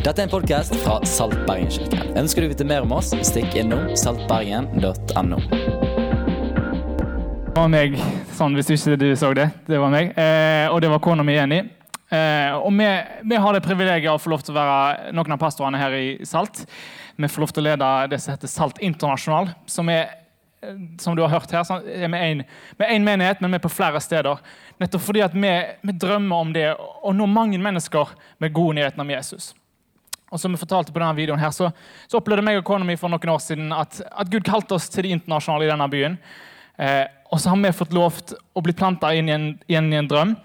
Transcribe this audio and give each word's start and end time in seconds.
Dette 0.00 0.22
er 0.22 0.30
en 0.30 0.30
podkast 0.32 0.72
fra 0.80 0.94
Salt 1.04 1.34
Bergen-kirken. 1.44 2.14
Ønsker 2.16 2.40
du 2.40 2.46
å 2.48 2.50
vite 2.54 2.64
mer 2.64 2.86
om 2.86 2.92
oss, 2.96 3.10
stikk 3.28 3.52
innom 3.60 3.90
saltbergen.no. 4.00 5.40
Det 7.44 7.52
var 7.58 7.68
meg, 7.68 7.98
sånn 8.38 8.56
hvis 8.56 8.72
ikke 8.72 8.96
du 8.96 9.10
så 9.20 9.34
det. 9.36 9.50
Det 9.68 9.76
var 9.82 9.92
meg. 9.92 10.14
Eh, 10.16 10.72
og 10.72 10.80
det 10.80 10.88
var 10.88 11.02
kona 11.04 11.26
mi 11.26 11.34
Jenny. 11.36 11.58
Eh, 12.16 12.56
og 12.56 12.72
vi, 12.78 12.88
vi, 13.28 13.42
har 13.44 13.52
det 13.52 13.60
privilegiet 13.66 14.08
å 14.14 14.16
få 14.16 14.32
lov 14.32 14.46
til 14.46 14.56
å 14.56 14.62
være 14.62 15.12
noen 15.12 15.36
av 15.36 15.42
pastorene 15.44 15.82
her 15.82 15.98
i 15.98 16.08
Salt. 16.24 16.64
Vi 17.20 17.28
får 17.28 17.44
lov 17.44 17.52
til 17.52 17.66
å 17.66 17.68
lede 17.68 17.92
det 18.14 18.22
som 18.24 18.32
heter 18.32 18.54
Salt 18.54 18.80
Internasjonal, 18.80 19.52
som 19.68 19.92
er 19.92 20.16
som 21.00 21.14
du 21.16 21.22
har 21.24 21.32
hørt 21.32 21.52
her, 21.56 21.64
er 21.88 22.10
vi 22.12 22.18
én 22.84 23.04
menighet, 23.04 23.40
men 23.40 23.52
vi 23.52 23.56
er 23.56 23.62
på 23.64 23.70
flere 23.72 24.00
steder. 24.00 24.40
Nettopp 24.80 25.06
fordi 25.06 25.22
at 25.24 25.32
vi, 25.32 25.52
vi 25.80 25.94
drømmer 25.96 26.44
om 26.44 26.52
det 26.52 26.66
å 26.76 27.14
nå 27.16 27.28
mange 27.32 27.56
mennesker 27.60 28.12
med 28.40 28.52
gode 28.52 28.76
nyheter 28.76 29.00
om 29.00 29.12
Jesus. 29.12 29.54
Og 30.30 30.40
som 30.40 30.52
vi 30.54 30.60
fortalte 30.60 30.92
på 30.94 31.00
denne 31.02 31.16
videoen 31.18 31.40
her, 31.42 31.50
så, 31.54 31.70
så 32.06 32.20
opplevde 32.20 32.44
meg 32.46 32.60
og 32.60 32.66
kona 32.66 32.86
mi 32.86 32.98
for 32.98 33.10
noen 33.10 33.32
år 33.32 33.40
siden 33.42 33.72
at, 33.74 33.98
at, 34.06 34.30
Gud 34.30 34.46
kalte 34.46 34.76
oss 34.76 34.86
til 34.90 35.06
det 35.06 35.16
internasjonale 35.16 35.66
i 35.66 35.72
denne 35.72 35.88
byen. 35.90 36.20
Eh, 36.78 37.06
og 37.30 37.40
så 37.40 37.50
har 37.50 37.58
vi 37.58 37.72
fått 37.74 37.96
lov 37.96 38.20
til 38.22 38.38
å 38.54 38.62
bli 38.62 38.74
planta 38.76 39.10
inn, 39.14 39.28
inn, 39.30 39.50
inn, 39.66 39.90
i 39.90 39.98
en 39.98 40.10
drøm. 40.10 40.36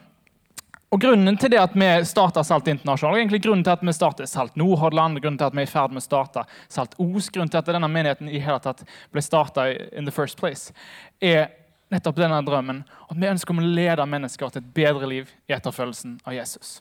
Og 0.94 1.02
Grunnen 1.02 1.38
til 1.38 1.52
det 1.52 1.60
at 1.60 1.74
vi 1.76 1.88
starta 2.08 2.44
Salt 2.46 2.70
Internasjonal, 2.72 3.18
og 3.18 3.20
egentlig 3.20 3.42
grunnen 3.44 3.66
til 3.66 3.74
at 3.74 3.84
vi 3.84 3.94
startet 3.94 4.32
Salt 4.32 4.56
Nordhordland, 4.58 5.20
grunnen 5.20 5.38
til 5.42 5.50
at 5.50 5.58
vi 5.58 5.64
er 5.66 5.68
i 5.68 5.72
ferd 5.72 5.94
med 5.94 6.02
å 6.02 6.06
starte 6.06 6.46
Salt 6.72 6.94
Os, 7.02 7.30
grunnen 7.34 7.52
til 7.52 7.60
at 7.60 7.70
denne 7.70 7.90
menigheten 7.92 8.30
i 8.30 8.42
hele 8.42 8.62
tatt 8.64 8.86
ble 9.14 9.24
starta 9.26 9.68
in 9.92 10.08
the 10.08 10.14
first 10.14 10.40
place, 10.40 10.74
er 11.20 11.50
nettopp 11.94 12.18
denne 12.22 12.40
drømmen. 12.46 12.84
At 13.10 13.18
vi 13.20 13.30
ønsker 13.30 13.58
å 13.58 13.66
lede 13.66 14.08
mennesker 14.10 14.54
til 14.54 14.64
et 14.64 14.74
bedre 14.78 15.10
liv 15.10 15.34
i 15.50 15.58
etterfølgelsen 15.58 16.20
av 16.26 16.38
Jesus. 16.38 16.80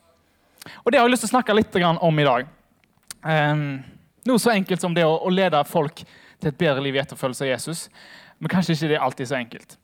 Og 0.84 0.92
Det 0.92 1.00
har 1.00 1.08
jeg 1.08 1.16
lyst 1.16 1.26
til 1.26 1.32
å 1.32 1.36
snakke 1.36 1.56
litt 1.56 1.82
om 1.82 2.20
i 2.20 2.28
dag. 2.28 2.52
Noe 3.24 4.40
så 4.40 4.52
enkelt 4.54 4.80
som 4.80 4.94
det 4.96 5.04
å, 5.04 5.30
lede 5.32 5.60
folk 5.68 6.02
til 6.04 6.50
et 6.50 6.60
bedre 6.60 6.82
liv 6.84 6.96
i 6.96 7.00
etterfølgelse 7.02 7.44
av 7.44 7.50
Jesus. 7.50 7.86
Men 8.38 8.52
kanskje 8.52 8.76
ikke 8.76 8.90
det 8.92 8.96
er 8.98 9.04
alltid 9.04 9.30
så 9.30 9.36
enkelt. 9.38 9.76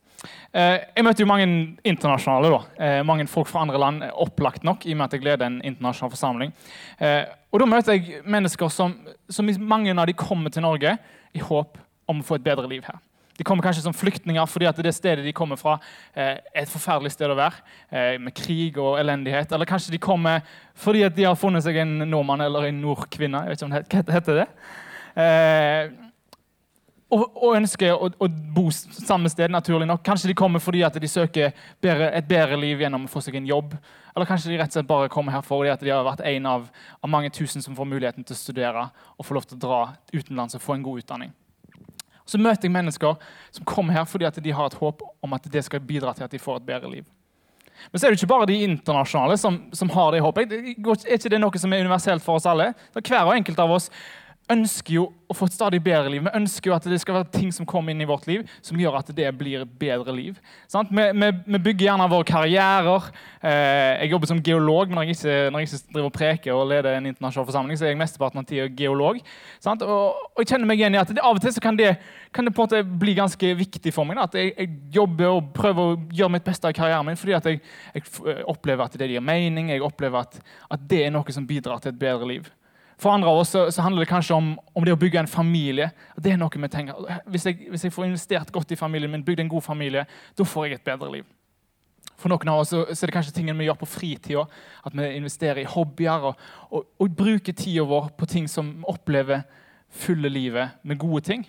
Uh, 0.53 0.77
jeg 0.93 1.05
møter 1.05 1.23
jo 1.23 1.29
mange 1.29 1.47
internasjonale. 1.87 2.49
da. 2.53 2.61
Uh, 2.77 3.03
mange 3.07 3.27
folk 3.29 3.49
fra 3.49 3.63
andre 3.65 3.79
land, 3.81 4.03
opplagt 4.13 4.65
nok, 4.67 4.85
i 4.85 4.93
og 4.93 4.99
med 4.99 5.07
at 5.07 5.15
jeg 5.17 5.25
leder 5.25 5.47
en 5.47 5.61
internasjonal 5.65 6.13
forsamling. 6.13 6.53
Uh, 7.01 7.23
og 7.51 7.63
Da 7.63 7.69
møter 7.69 7.97
jeg 7.97 8.21
mennesker 8.25 8.69
som, 8.69 8.93
som 9.29 9.49
mange 9.59 9.93
av 9.93 10.05
de 10.09 10.17
kommer 10.17 10.53
til 10.53 10.65
Norge 10.65 10.97
i 11.33 11.41
håp 11.41 11.79
om 12.09 12.21
å 12.21 12.27
få 12.27 12.37
et 12.37 12.45
bedre 12.45 12.69
liv 12.69 12.85
her. 12.85 12.99
De 13.37 13.45
kommer 13.47 13.63
kanskje 13.65 13.85
som 13.85 13.95
flyktninger 13.95 14.45
fordi 14.49 14.67
at 14.69 14.81
det 14.83 14.93
stedet 14.95 15.25
de 15.25 15.33
kommer 15.33 15.59
fra, 15.59 15.77
eh, 16.13 16.37
er 16.53 16.63
et 16.63 16.69
forferdelig 16.69 17.13
sted 17.15 17.31
å 17.31 17.39
være. 17.39 17.63
Eh, 17.91 18.17
med 18.17 18.35
krig 18.35 18.77
og 18.77 18.99
elendighet. 18.99 19.51
Eller 19.51 19.65
kanskje 19.65 19.91
de 19.91 19.97
kommer 19.97 20.41
fordi 20.75 21.03
at 21.05 21.15
de 21.15 21.23
har 21.23 21.35
funnet 21.35 21.63
seg 21.63 21.77
en 21.77 21.99
nordmann 22.09 22.41
eller 22.41 22.69
en 22.69 22.81
nordkvinne. 22.81 23.45
Jeg 23.45 23.49
vet 23.49 23.61
ikke 23.61 23.99
om 23.99 24.05
det 24.05 24.15
heter 24.19 24.41
det. 24.41 24.47
Eh, 25.15 25.89
og, 27.11 27.25
og, 27.35 27.55
ønsker 27.57 27.91
å, 27.91 28.07
å, 28.23 28.27
bo 28.55 28.69
samme 28.71 29.29
sted, 29.31 29.51
naturlig 29.51 29.87
nok. 29.89 30.03
Kanskje 30.05 30.29
de 30.31 30.37
kommer 30.37 30.63
fordi 30.63 30.83
at 30.87 30.95
de 30.95 31.09
søker 31.11 31.51
bedre, 31.83 32.07
et 32.15 32.27
bedre 32.27 32.59
liv 32.59 32.79
gjennom 32.79 33.03
å 33.07 33.11
få 33.11 33.23
seg 33.23 33.35
en 33.35 33.49
jobb. 33.49 33.75
Eller 34.15 34.29
kanskje 34.29 34.51
de 34.51 34.59
rett 34.59 34.71
og 34.71 34.79
slett 34.79 34.87
bare 34.87 35.11
kommer 35.11 35.35
her 35.35 35.43
fordi 35.43 35.73
at 35.73 35.83
de 35.83 35.91
har 35.91 36.07
vært 36.07 36.23
en 36.27 36.47
av, 36.47 36.69
av 37.03 37.11
mange 37.11 37.31
tusen 37.35 37.63
som 37.63 37.75
får 37.75 37.89
muligheten 37.91 38.27
til 38.27 38.35
å 38.35 38.39
studere 38.39 38.87
og 39.17 39.27
få 39.27 39.35
lov 39.35 39.47
til 39.47 39.59
å 39.59 39.63
dra 39.65 39.81
utenlands 40.13 40.55
og 40.55 40.63
få 40.63 40.77
en 40.77 40.87
god 40.87 41.03
utdanning. 41.03 41.35
Så 42.25 42.39
møter 42.41 42.67
jeg 42.67 42.75
mennesker 42.75 43.17
som 43.51 43.65
kommer 43.67 43.95
her 43.97 44.05
fordi 44.09 44.29
de 44.41 44.53
har 44.55 44.71
et 44.71 44.79
håp 44.79 45.01
om 45.23 45.33
at 45.37 45.49
det 45.51 45.65
skal 45.65 45.83
bidra 45.83 46.13
til 46.13 46.27
at 46.27 46.31
de 46.31 46.39
får 46.41 46.61
et 46.61 46.69
bedre 46.69 46.91
liv. 46.91 47.05
Men 47.89 47.99
så 47.99 48.07
er 48.07 48.13
det 48.13 48.19
ikke 48.19 48.29
bare 48.29 48.45
de 48.49 48.59
internasjonale 48.61 49.37
som, 49.41 49.57
som 49.73 49.89
har 49.89 50.11
det 50.13 50.21
håpet. 50.21 50.51
Er 50.53 51.15
ikke 51.15 51.31
det 51.33 51.39
noe 51.41 51.61
som 51.61 51.73
er 51.73 51.81
universelt 51.81 52.23
for 52.23 52.37
oss 52.37 52.45
alle? 52.45 52.71
Hver 52.93 53.23
og 53.23 53.33
enkelt 53.33 53.59
av 53.63 53.73
oss 53.73 53.89
ønsker 54.51 54.95
jo 54.95 55.07
å 55.31 55.35
få 55.35 55.47
et 55.47 55.55
stadig 55.55 55.79
bedre 55.83 56.11
liv. 56.11 56.23
Vi 56.25 56.33
ønsker 56.35 56.71
jo 56.71 56.75
at 56.75 56.85
det 56.89 56.99
skal 57.01 57.19
være 57.19 57.31
ting 57.33 57.51
som 57.55 57.67
kommer 57.67 57.93
inn 57.93 58.03
i 58.03 58.07
vårt 58.07 58.27
liv 58.27 58.43
som 58.63 58.79
gjør 58.79 58.97
at 58.99 59.11
det 59.15 59.29
blir 59.39 59.63
et 59.63 59.73
bedre 59.79 60.13
liv. 60.15 60.39
Vi, 60.71 60.81
vi, 60.91 61.29
vi, 61.45 61.61
bygger 61.67 61.85
gjerne 61.87 62.07
våre 62.11 62.27
karrierer. 62.27 63.07
Eh, 63.39 64.03
jeg 64.03 64.11
jobber 64.11 64.31
som 64.31 64.41
geolog, 64.43 64.91
men 64.91 64.99
når 64.99 65.07
jeg 65.07 65.17
ikke, 65.17 65.37
når 65.53 65.63
jeg 65.63 65.69
ikke 65.69 65.93
driver 65.95 66.09
og 66.09 66.15
preker 66.17 66.57
og 66.57 66.67
leder 66.71 66.97
en 66.97 67.09
internasjonal 67.11 67.47
forsamling, 67.47 67.79
så 67.79 67.87
er 67.87 67.93
jeg 67.93 68.01
mesteparten 68.01 68.43
av 68.43 68.47
tida 68.49 68.67
geolog. 68.77 69.21
Og, 69.21 69.87
og, 69.87 70.43
jeg 70.43 70.51
kjenner 70.53 70.71
meg 70.71 70.83
igjen 70.83 70.97
i 70.97 71.01
at 71.01 71.13
det, 71.15 71.23
av 71.23 71.39
og 71.39 71.43
til 71.43 71.59
kan 71.63 71.79
det, 71.79 71.95
kan 72.35 72.47
det, 72.47 72.55
på 72.55 72.65
en 72.65 72.71
måte 72.71 73.01
bli 73.05 73.15
ganske 73.17 73.53
viktig 73.63 73.95
for 73.95 74.07
meg. 74.07 74.19
Da, 74.19 74.27
at 74.27 74.39
jeg, 74.39 74.55
jeg, 74.57 74.79
jobber 74.91 75.37
og 75.37 75.51
prøver 75.55 75.93
å 75.93 75.99
gjøre 76.11 76.35
mitt 76.35 76.47
beste 76.47 76.71
i 76.71 76.75
karrieren 76.75 77.07
min 77.07 77.19
fordi 77.19 77.37
at 77.37 77.47
jeg, 77.47 77.61
jeg 77.95 78.41
opplever 78.51 78.87
at 78.87 78.99
det 78.99 79.11
gir 79.13 79.23
mening. 79.23 79.71
Jeg 79.71 79.85
opplever 79.85 80.25
at, 80.25 80.41
at 80.71 80.89
det 80.91 81.05
er 81.05 81.13
noe 81.15 81.31
som 81.31 81.47
bidrar 81.47 81.79
til 81.79 81.93
et 81.93 82.01
bedre 82.01 82.27
liv. 82.27 82.51
For 83.01 83.09
andre 83.09 83.29
av 83.31 83.41
oss 83.41 83.55
så, 83.55 83.81
handler 83.81 84.03
det 84.05 84.11
kanskje 84.11 84.37
om, 84.37 84.51
om, 84.77 84.85
det 84.85 84.93
å 84.93 84.99
bygge 84.99 85.23
en 85.23 85.29
familie. 85.29 85.89
Det 86.21 86.35
er 86.35 86.37
noe 86.37 86.53
vi 86.53 86.69
tenker, 86.69 87.21
hvis 87.33 87.47
jeg, 87.49 87.69
hvis 87.73 87.85
jeg, 87.87 87.93
får 87.95 88.05
investert 88.07 88.51
godt 88.53 88.75
i 88.75 88.77
familien 88.77 89.09
min, 89.09 89.23
bygd 89.25 89.41
en 89.41 89.49
god 89.49 89.65
familie, 89.65 90.03
da 90.37 90.45
får 90.45 90.67
jeg 90.67 90.77
et 90.77 90.89
bedre 90.91 91.09
liv. 91.15 91.25
For 92.21 92.29
noen 92.29 92.51
av 92.53 92.61
oss 92.61 92.75
så, 92.75 92.83
er 92.85 93.09
det 93.09 93.15
kanskje 93.15 93.33
tingene 93.33 93.57
vi 93.57 93.65
gjør 93.65 93.79
på 93.81 93.89
fritida. 93.89 94.43
At 94.85 94.93
vi 94.93 95.07
investerer 95.17 95.63
i 95.63 95.69
hobbyer 95.69 96.29
og, 96.29 96.45
og, 96.69 96.85
og 97.01 97.17
bruker 97.17 97.57
tida 97.57 97.87
vår 97.89 98.11
på 98.19 98.29
ting 98.29 98.49
som 98.51 98.75
opplever 98.89 99.47
fulle 99.91 100.29
livet 100.29 100.77
med 100.85 101.01
gode 101.01 101.25
ting. 101.25 101.47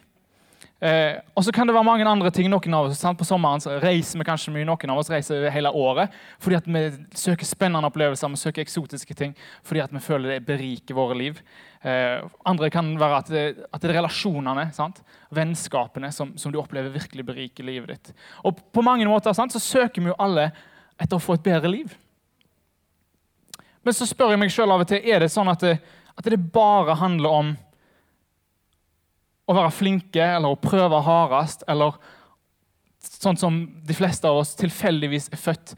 Eh, 0.82 1.20
og 1.38 1.44
så 1.46 1.52
kan 1.54 1.68
det 1.68 1.76
være 1.76 1.86
mange 1.86 2.06
andre 2.10 2.30
ting. 2.34 2.48
noen 2.50 2.74
av 2.74 2.88
oss, 2.88 2.98
sant? 2.98 3.18
På 3.18 3.26
sommeren 3.26 3.62
reiser 3.80 4.18
vi 4.18 4.26
kanskje 4.26 4.50
mye. 4.50 4.66
Noen 4.66 4.90
av 4.90 4.98
oss 4.98 5.10
reiser 5.12 5.46
hele 5.54 5.70
året 5.70 6.10
fordi 6.42 6.58
at 6.58 6.66
vi 6.66 6.82
søker 7.14 7.46
spennende 7.46 7.86
opplevelser 7.86 8.32
vi 8.32 8.40
søker 8.40 8.64
eksotiske 8.64 9.14
ting, 9.14 9.36
fordi 9.62 9.84
at 9.84 9.94
vi 9.94 10.02
føler 10.02 10.34
det 10.34 10.46
beriker 10.48 10.98
våre 10.98 11.14
liv. 11.14 11.38
Eh, 11.86 12.18
andre 12.44 12.70
kan 12.70 12.90
være 12.98 13.20
at 13.22 13.30
det, 13.30 13.44
at 13.70 13.82
det 13.82 13.92
er 13.92 14.00
relasjonene, 14.00 14.72
sant? 14.74 14.98
vennskapene, 15.30 16.10
som, 16.12 16.34
som, 16.36 16.52
du 16.52 16.58
opplever 16.58 16.90
virkelig 16.90 17.24
beriker 17.24 17.64
livet 17.64 17.94
ditt. 17.94 18.14
Og 18.42 18.58
på 18.74 18.82
mange 18.82 19.06
måter 19.06 19.32
sant, 19.38 19.54
så 19.54 19.62
søker 19.62 20.02
vi 20.02 20.10
jo 20.10 20.18
alle 20.18 20.50
etter 20.98 21.16
å 21.16 21.22
få 21.22 21.38
et 21.38 21.46
bedre 21.46 21.70
liv. 21.70 21.94
Men 23.82 23.94
så 23.94 24.06
spør 24.06 24.34
jeg 24.34 24.42
meg 24.42 24.50
sjøl 24.54 24.74
av 24.74 24.82
og 24.82 24.90
til 24.90 25.06
er 25.06 25.22
det 25.22 25.30
sånn 25.30 25.50
at 25.50 25.62
det, 25.62 25.76
at 26.18 26.26
det 26.26 26.42
bare 26.52 26.98
handler 26.98 27.38
om 27.38 27.54
å 29.48 29.56
være 29.56 29.74
flinke 29.74 30.22
eller 30.22 30.54
å 30.54 30.60
prøve 30.60 31.00
hardest, 31.06 31.64
eller 31.70 31.98
sånn 33.02 33.38
som 33.38 33.58
de 33.82 33.96
fleste 33.96 34.28
av 34.28 34.40
oss 34.42 34.54
tilfeldigvis 34.58 35.30
er 35.32 35.40
født 35.40 35.74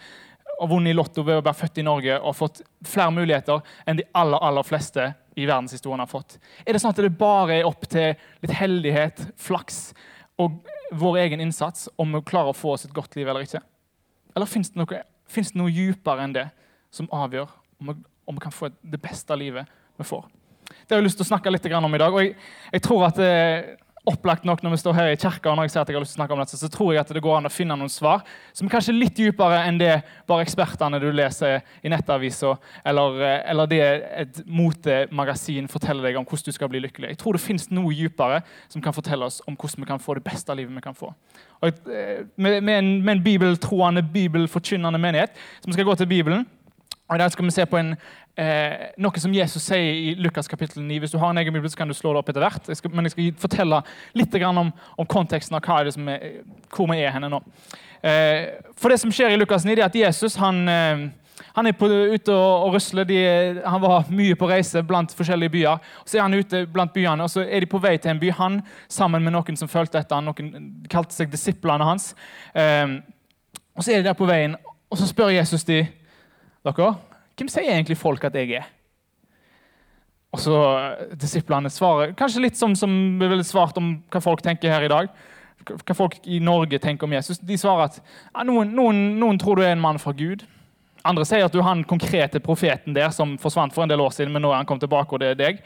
og 0.61 0.71
vunnet 0.71 0.93
i 0.93 0.97
Lotto 0.97 1.25
ved 1.27 1.41
å 1.41 1.45
være 1.45 1.59
født 1.59 1.81
i 1.81 1.87
Norge 1.87 2.17
og 2.21 2.37
fått 2.39 2.61
flere 2.87 3.13
muligheter 3.15 3.63
enn 3.89 3.99
de 3.99 4.07
aller 4.17 4.43
aller 4.45 4.67
fleste 4.67 5.09
i 5.35 5.47
verdenshistorien 5.49 6.03
har 6.03 6.11
fått. 6.11 6.37
Er 6.63 6.75
det 6.75 6.83
sånn 6.83 6.93
at 6.95 7.01
det 7.03 7.11
bare 7.19 7.59
er 7.59 7.69
opp 7.69 7.89
til 7.91 8.15
litt 8.45 8.55
heldighet, 8.55 9.25
flaks 9.41 9.89
og 10.41 10.61
vår 10.95 11.19
egen 11.25 11.43
innsats 11.43 11.89
om 11.99 12.15
vi 12.15 12.23
klarer 12.29 12.53
å 12.53 12.59
få 12.59 12.77
oss 12.77 12.87
et 12.87 12.95
godt 12.95 13.17
liv 13.19 13.27
eller 13.27 13.47
ikke? 13.47 13.63
Eller 14.35 14.51
fins 14.51 14.71
det, 14.71 14.79
noe, 14.79 15.03
det 15.03 15.47
noe 15.59 15.75
dypere 15.75 16.27
enn 16.27 16.37
det 16.37 16.49
som 16.95 17.11
avgjør 17.15 17.51
om 17.81 17.91
vi, 17.91 17.99
om 18.31 18.39
vi 18.39 18.45
kan 18.45 18.55
få 18.55 18.71
det 18.79 19.03
beste 19.03 19.37
livet 19.39 19.71
vi 19.99 20.07
får? 20.07 20.29
Det 20.85 20.95
har 20.95 21.01
jeg 21.01 21.09
lyst 21.09 21.21
til 21.21 21.27
å 21.27 21.33
snakke 21.33 21.53
litt 21.53 21.73
om 21.73 21.95
i 21.95 21.99
dag. 21.99 22.13
og 22.13 22.23
jeg, 22.23 22.37
jeg 22.73 22.83
tror 22.85 23.07
at 23.09 23.17
det 23.17 23.31
er 23.33 23.65
opplagt 24.05 24.45
nok 24.45 24.61
når 24.61 24.75
vi 24.75 24.79
står 24.83 24.97
her 24.99 25.11
i 25.15 25.17
kirka, 25.17 25.49
og 25.49 25.57
når 25.57 25.67
jeg 25.67 25.73
sier 25.73 25.83
at 25.83 25.89
jeg 25.89 25.97
har 25.97 26.03
lyst 26.05 26.13
til 26.13 26.19
å 26.19 26.21
snakke 26.21 26.37
om 26.37 26.41
dette, 26.43 26.59
så 26.61 26.69
tror 26.69 26.91
jeg 26.93 27.01
at 27.01 27.13
det 27.17 27.23
går 27.25 27.39
an 27.39 27.49
å 27.49 27.53
finne 27.53 27.77
noen 27.81 27.93
svar 27.93 28.21
som 28.53 28.69
er 28.69 28.75
kanskje 28.75 28.97
litt 28.97 29.17
dypere 29.17 29.63
enn 29.65 29.79
det 29.81 29.95
bare 30.29 30.45
ekspertene 30.45 31.01
du 31.01 31.07
leser 31.09 31.63
i 31.81 31.93
nettavisa, 31.93 32.53
eller, 32.85 33.17
eller 33.49 33.71
det 33.71 33.81
et 34.25 34.43
motemagasin 34.45 35.71
forteller 35.73 36.11
deg 36.11 36.19
om 36.21 36.27
hvordan 36.29 36.51
du 36.51 36.59
skal 36.59 36.69
bli 36.73 36.83
lykkelig. 36.85 37.15
Jeg 37.15 37.21
tror 37.23 37.39
det 37.39 37.45
fins 37.47 37.71
noe 37.73 37.97
dypere 37.97 38.43
som 38.69 38.85
kan 38.85 38.97
fortelle 38.97 39.31
oss 39.31 39.41
om 39.49 39.57
hvordan 39.57 39.87
vi 39.87 39.89
kan 39.95 40.03
få 40.03 40.19
det 40.19 40.27
beste 40.27 40.59
livet 40.59 40.77
vi 40.77 40.85
kan 40.85 40.99
få. 40.99 41.15
Og 41.65 41.81
med, 41.89 42.61
med, 42.61 42.75
en, 42.77 42.91
med 43.01 43.17
en 43.17 43.25
bibeltroende, 43.25 44.05
bibelforkynnende 44.05 45.01
menighet, 45.01 45.33
vi 45.65 45.79
skal 45.79 45.89
gå 45.89 45.97
til 45.97 46.13
Bibelen. 46.13 46.45
Og 47.09 47.19
Der 47.19 47.29
skal 47.29 47.45
vi 47.45 47.51
se 47.53 47.67
på 47.69 47.77
en, 47.77 47.97
eh, 48.37 48.91
noe 49.01 49.23
som 49.23 49.35
Jesus 49.35 49.65
sier 49.69 49.95
i 49.95 50.15
Lukas 50.19 50.49
kapittel 50.51 50.83
9. 50.83 50.99
Hvis 51.03 51.15
du 51.15 51.19
har 51.23 51.33
en 51.33 51.41
egen 51.43 51.55
bibel, 51.55 51.71
så 51.71 51.79
kan 51.81 51.91
du 51.91 51.95
slå 51.97 52.15
det 52.15 52.23
opp 52.23 52.31
etter 52.33 52.45
hvert. 52.45 52.69
Jeg 52.69 52.81
skal, 52.81 52.95
men 52.95 53.09
jeg 53.09 53.15
skal 53.15 53.33
fortelle 53.47 53.81
litt 54.19 54.39
om, 54.45 54.71
om 54.73 55.11
konteksten 55.11 55.59
av 55.59 55.69
er 55.79 55.91
det 55.91 55.97
er, 55.97 56.39
hvor 56.75 56.91
vi 56.91 57.03
er 57.03 57.15
henne 57.15 57.31
nå. 57.33 57.43
Eh, 58.05 58.55
for 58.77 58.93
det 58.93 59.01
som 59.01 59.13
skjer 59.15 59.35
i 59.35 59.39
Lukas 59.41 59.65
9, 59.65 59.77
er 59.79 59.87
at 59.87 59.97
Jesus 59.97 60.37
han, 60.43 60.61
eh, 60.69 61.07
han 61.55 61.71
er 61.71 61.77
på, 61.79 61.89
ute 61.89 62.35
og, 62.35 62.67
og 62.67 62.77
rusler. 62.77 63.07
De, 63.09 63.19
han 63.65 63.83
var 63.83 64.11
mye 64.11 64.37
på 64.39 64.51
reise 64.51 64.83
blant 64.83 65.15
forskjellige 65.15 65.55
byer. 65.55 65.89
Så 66.05 66.19
er 66.19 66.27
han 66.27 66.35
ute 66.37 66.67
blant 66.67 66.93
byene, 66.95 67.25
og 67.25 67.33
så 67.33 67.47
er 67.47 67.65
de 67.65 67.71
på 67.71 67.81
vei 67.83 67.97
til 67.97 68.15
en 68.15 68.23
by. 68.23 68.35
Han 68.41 68.61
sammen 68.89 69.25
med 69.25 69.37
noen 69.37 69.59
som 69.61 69.71
fulgte 69.71 70.03
etter 70.03 70.21
han, 70.21 70.31
noen 70.31 70.87
kalte 70.91 71.17
seg 71.17 71.33
disiplene 71.33 71.87
hans. 71.87 72.13
Eh, 72.55 73.01
og 73.75 73.83
Så 73.83 73.91
er 73.91 74.03
de 74.03 74.07
der 74.07 74.15
på 74.15 74.27
veien, 74.29 74.55
og 74.91 74.99
så 74.99 75.09
spør 75.11 75.33
Jesus 75.35 75.65
de 75.67 75.81
dere, 76.65 76.95
hvem 77.39 77.51
sier 77.51 77.73
egentlig 77.73 77.99
folk 77.99 78.25
at 78.27 78.37
jeg 78.39 78.59
er? 78.61 78.67
Og 80.35 80.41
så 80.43 80.57
Disiplene 81.19 81.71
svarer 81.71 82.15
kanskje 82.19 82.43
litt 82.43 82.59
som, 82.59 82.75
som 82.79 82.91
vi 83.21 83.29
ville 83.31 83.47
svart 83.47 83.79
om 83.79 83.97
hva 84.11 84.23
folk 84.23 84.43
tenker 84.43 84.73
her 84.73 84.87
i 84.87 84.91
dag. 84.91 85.13
Hva 85.65 85.97
folk 85.97 86.19
i 86.27 86.41
Norge 86.43 86.81
tenker 86.83 87.07
om 87.07 87.15
Jesus. 87.15 87.39
De 87.39 87.59
svarer 87.59 87.87
at 87.87 88.01
ja, 88.03 88.43
noen, 88.47 88.75
noen, 88.75 89.05
noen, 89.21 89.39
tror 89.41 89.59
du 89.59 89.65
er 89.65 89.77
en 89.77 89.85
mann 89.85 90.01
fra 90.03 90.13
Gud. 90.17 90.43
Andre 91.07 91.27
sier 91.29 91.47
at 91.47 91.55
du 91.55 91.61
er 91.61 91.69
han 91.69 91.85
konkrete 91.87 92.41
profeten 92.43 92.97
der 92.97 93.13
som 93.15 93.37
forsvant 93.41 93.75
for 93.77 93.85
en 93.85 93.93
del 93.93 94.03
år 94.03 94.15
siden, 94.17 94.33
men 94.35 94.43
nå 94.45 94.51
er 94.51 94.63
han 94.63 94.69
kommet 94.69 94.87
tilbake, 94.87 95.15
og 95.15 95.23
det 95.23 95.35
er 95.35 95.41
deg. 95.41 95.63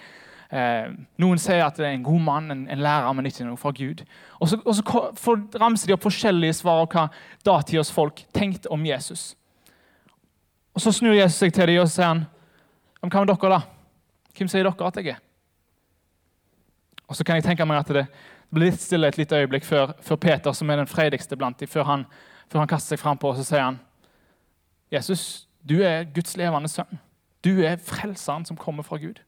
Eh, 0.48 0.92
noen 1.20 1.40
sier 1.40 1.62
at 1.66 1.76
det 1.78 1.86
er 1.86 1.94
en 1.94 2.06
god 2.06 2.22
mann, 2.24 2.52
en, 2.52 2.62
en 2.72 2.84
lærer, 2.84 3.14
men 3.14 3.28
ikke 3.30 3.46
noe 3.46 3.60
fra 3.60 3.72
Gud. 3.76 4.04
Og 4.40 4.50
så, 4.50 4.60
og 4.64 4.76
så 4.76 5.36
ramser 5.60 5.88
de 5.88 5.96
opp 5.96 6.06
forskjellige 6.06 6.60
svar 6.60 6.84
og 6.84 6.94
hva 6.94 7.08
datidas 7.46 7.92
folk 7.94 8.24
tenkte 8.36 8.70
om 8.74 8.84
Jesus. 8.88 9.32
Og 10.78 10.82
Så 10.82 10.92
snur 10.94 11.16
Jesus 11.16 11.40
seg 11.42 11.50
til 11.50 11.66
dem 11.66 11.80
og 11.82 11.88
sier 11.90 12.06
han, 12.06 12.20
«Men 13.02 13.10
hva 13.10 13.24
med 13.24 13.32
dere, 13.32 13.48
da? 13.50 13.56
Hvem 14.38 14.50
sier 14.50 14.62
dere 14.62 14.86
at 14.86 14.98
jeg 15.00 15.08
er? 15.10 15.16
Og 17.08 17.16
så 17.18 17.24
kan 17.26 17.34
jeg 17.34 17.48
tenke 17.48 17.66
meg 17.66 17.80
at 17.80 17.90
det 17.96 18.04
blir 18.54 18.70
litt 18.70 18.78
stille 18.78 19.08
et 19.10 19.18
lite 19.18 19.40
øyeblikk 19.40 19.66
før, 19.66 19.96
før 19.98 20.20
Peter, 20.22 20.54
som 20.54 20.70
er 20.70 20.78
den 20.78 20.86
freidigste 20.86 21.34
blant 21.36 21.58
dem, 21.58 21.66
før 21.66 21.82
han, 21.88 22.04
før 22.46 22.62
han 22.62 22.70
kaster 22.70 22.94
seg 22.94 23.02
frampå, 23.02 23.32
og 23.32 23.40
så 23.40 23.48
sier 23.48 23.64
han 23.64 23.80
Jesus, 24.94 25.48
du 25.66 25.80
er 25.82 26.06
Guds 26.14 26.36
levende 26.38 26.70
sønn. 26.70 27.02
Du 27.42 27.58
er 27.58 27.82
frelseren 27.82 28.46
som 28.46 28.56
kommer 28.56 28.86
fra 28.86 29.00
Gud. 29.02 29.18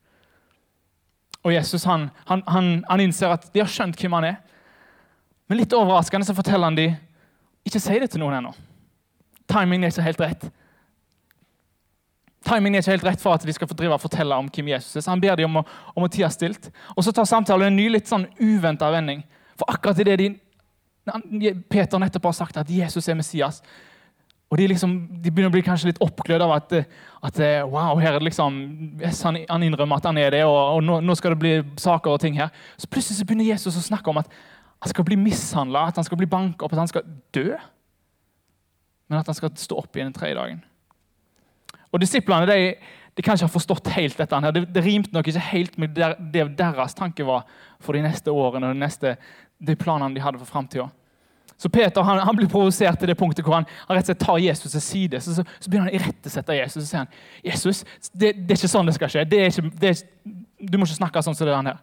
Og 1.43 1.55
Jesus 1.55 1.82
han, 1.85 2.12
han, 2.31 2.46
han, 2.46 2.85
han 2.87 3.03
innser 3.03 3.35
at 3.35 3.50
de 3.50 3.64
har 3.64 3.75
skjønt 3.75 3.99
hvem 3.99 4.14
han 4.20 4.29
er. 4.31 4.38
Men 5.50 5.64
litt 5.64 5.75
overraskende 5.75 6.31
så 6.31 6.38
forteller 6.38 6.70
han 6.70 6.79
dem 6.79 6.94
ikke 7.67 7.82
si 7.82 7.99
det 7.99 8.12
til 8.14 8.23
noen 8.23 8.38
ennå. 8.38 8.55
Timingen 9.50 9.91
er 9.91 9.91
ikke 9.91 10.06
helt 10.06 10.26
rett. 10.29 10.50
Timingen 12.47 12.79
er 12.79 12.85
ikke 12.85 12.95
helt 12.95 13.05
rett 13.05 13.21
for 13.21 13.37
at 13.37 13.45
de 13.45 13.53
skal 13.53 13.69
få 13.69 13.77
drive 13.77 13.97
og 13.97 14.01
fortelle 14.01 14.37
om 14.41 14.49
hvem 14.49 14.71
Jesus 14.73 14.97
er. 14.97 15.05
Så 15.05 15.13
han 15.13 15.21
ber 15.21 15.37
dem 15.37 15.51
om 15.51 15.61
å, 15.61 15.67
om 15.93 16.07
å 16.07 16.13
tie 16.13 16.29
stilt. 16.33 16.71
Og 16.97 17.05
så 17.05 17.13
tar 17.13 17.29
samtalen 17.29 17.69
en 17.69 17.77
ny, 17.77 17.91
litt 17.93 18.09
sånn 18.09 18.25
uventa 18.41 18.89
vending. 18.93 19.21
For 19.61 19.69
akkurat 19.69 20.01
i 20.01 20.07
det 20.09 20.17
de, 20.23 20.31
Peter 21.69 22.01
nettopp 22.01 22.31
har 22.31 22.37
sagt 22.37 22.61
at 22.61 22.71
Jesus 22.73 23.09
er 23.09 23.19
Messias, 23.19 23.61
og 24.51 24.59
de, 24.59 24.67
liksom, 24.73 24.95
de 25.23 25.31
begynner 25.31 25.53
å 25.53 25.55
bli 25.55 25.63
kanskje 25.63 25.93
litt 25.93 26.01
oppglødd 26.03 26.43
av 26.43 26.57
at, 26.57 26.73
at 27.29 27.37
wow, 27.71 27.95
her 28.03 28.17
er 28.17 28.19
det 28.19 28.27
liksom, 28.33 28.57
han, 28.99 29.39
han 29.47 29.67
innrømmer 29.67 30.01
at 30.01 30.09
han 30.11 30.19
er 30.19 30.33
det, 30.35 30.41
og, 30.43 30.57
og 30.59 30.81
nå, 30.83 30.97
nå 31.07 31.15
skal 31.19 31.37
det 31.37 31.43
bli 31.45 31.53
saker 31.79 32.17
og 32.17 32.25
ting 32.25 32.35
her. 32.41 32.51
Så 32.75 32.91
plutselig 32.91 33.21
så 33.21 33.27
begynner 33.29 33.47
Jesus 33.47 33.79
å 33.79 33.85
snakke 33.85 34.11
om 34.11 34.19
at 34.19 34.33
han 34.81 34.91
skal 34.91 35.07
bli 35.07 35.21
mishandla, 35.21 35.85
at 35.93 36.01
han 36.01 36.09
skal 36.09 36.19
bli 36.19 36.27
banka 36.31 36.67
opp, 36.67 36.75
at 36.75 36.83
han 36.83 36.91
skal 36.91 37.07
dø. 37.37 37.55
Men 39.07 39.21
at 39.21 39.31
han 39.31 39.39
skal 39.39 39.55
stå 39.61 39.79
opp 39.85 39.95
igjen 39.95 40.11
den 40.11 40.19
tredje 40.19 40.41
dagen. 40.41 40.65
Og 41.91 42.01
Disiplene 42.03 42.47
de, 42.47 42.75
de 43.17 43.25
kan 43.25 43.37
ikke 43.37 43.49
ha 43.49 43.53
forstått 43.53 43.91
helt 43.97 44.19
dette. 44.19 44.41
her. 44.41 44.55
Det, 44.55 44.65
det 44.75 44.85
rimte 44.85 45.15
nok 45.15 45.29
ikke 45.29 45.49
helt 45.51 45.79
med 45.79 45.95
der, 45.97 46.15
det 46.21 46.47
deres 46.59 46.95
tanke 46.95 47.27
var 47.27 47.45
for 47.81 47.97
de 47.97 48.05
neste 48.05 48.33
årene 48.33 48.71
og 48.71 48.75
de, 48.75 48.85
neste, 48.85 49.17
de 49.59 49.77
planene 49.77 50.15
de 50.15 50.23
hadde 50.25 50.39
for 50.39 50.47
framtida. 50.49 50.89
Så 51.61 51.69
Peter 51.69 52.03
han, 52.03 52.19
han 52.25 52.37
blir 52.37 52.49
provosert 52.49 52.99
til 52.99 53.11
det 53.11 53.19
punktet 53.21 53.45
hvor 53.45 53.59
han, 53.59 53.67
han 53.89 53.99
rett 53.99 54.07
og 54.07 54.15
slett 54.15 54.23
tar 54.23 54.39
Jesus 54.41 54.73
til 54.73 54.81
side. 54.81 55.21
Så, 55.21 55.35
så, 55.37 55.45
så 55.61 55.69
begynner 55.69 55.91
han 55.91 55.93
å 55.93 55.99
irettesette 55.99 56.57
Jesus 56.57 56.83
og 56.85 56.89
sier 56.89 57.03
han, 57.03 57.11
Jesus, 57.45 57.83
det, 58.15 58.33
det 58.39 58.55
er 58.55 58.61
ikke 58.61 58.71
sånn 58.73 58.89
det 58.89 58.97
skal 58.97 59.13
skje. 59.13 59.27
Det 59.29 59.43
ikke, 59.51 59.73
det 59.83 59.91
er, 59.91 60.01
du 60.71 60.79
må 60.79 60.89
ikke 60.89 61.03
snakke 61.03 61.25
sånn 61.27 61.37
som 61.37 61.51
det 61.51 61.53
er 61.53 61.69
her. 61.69 61.83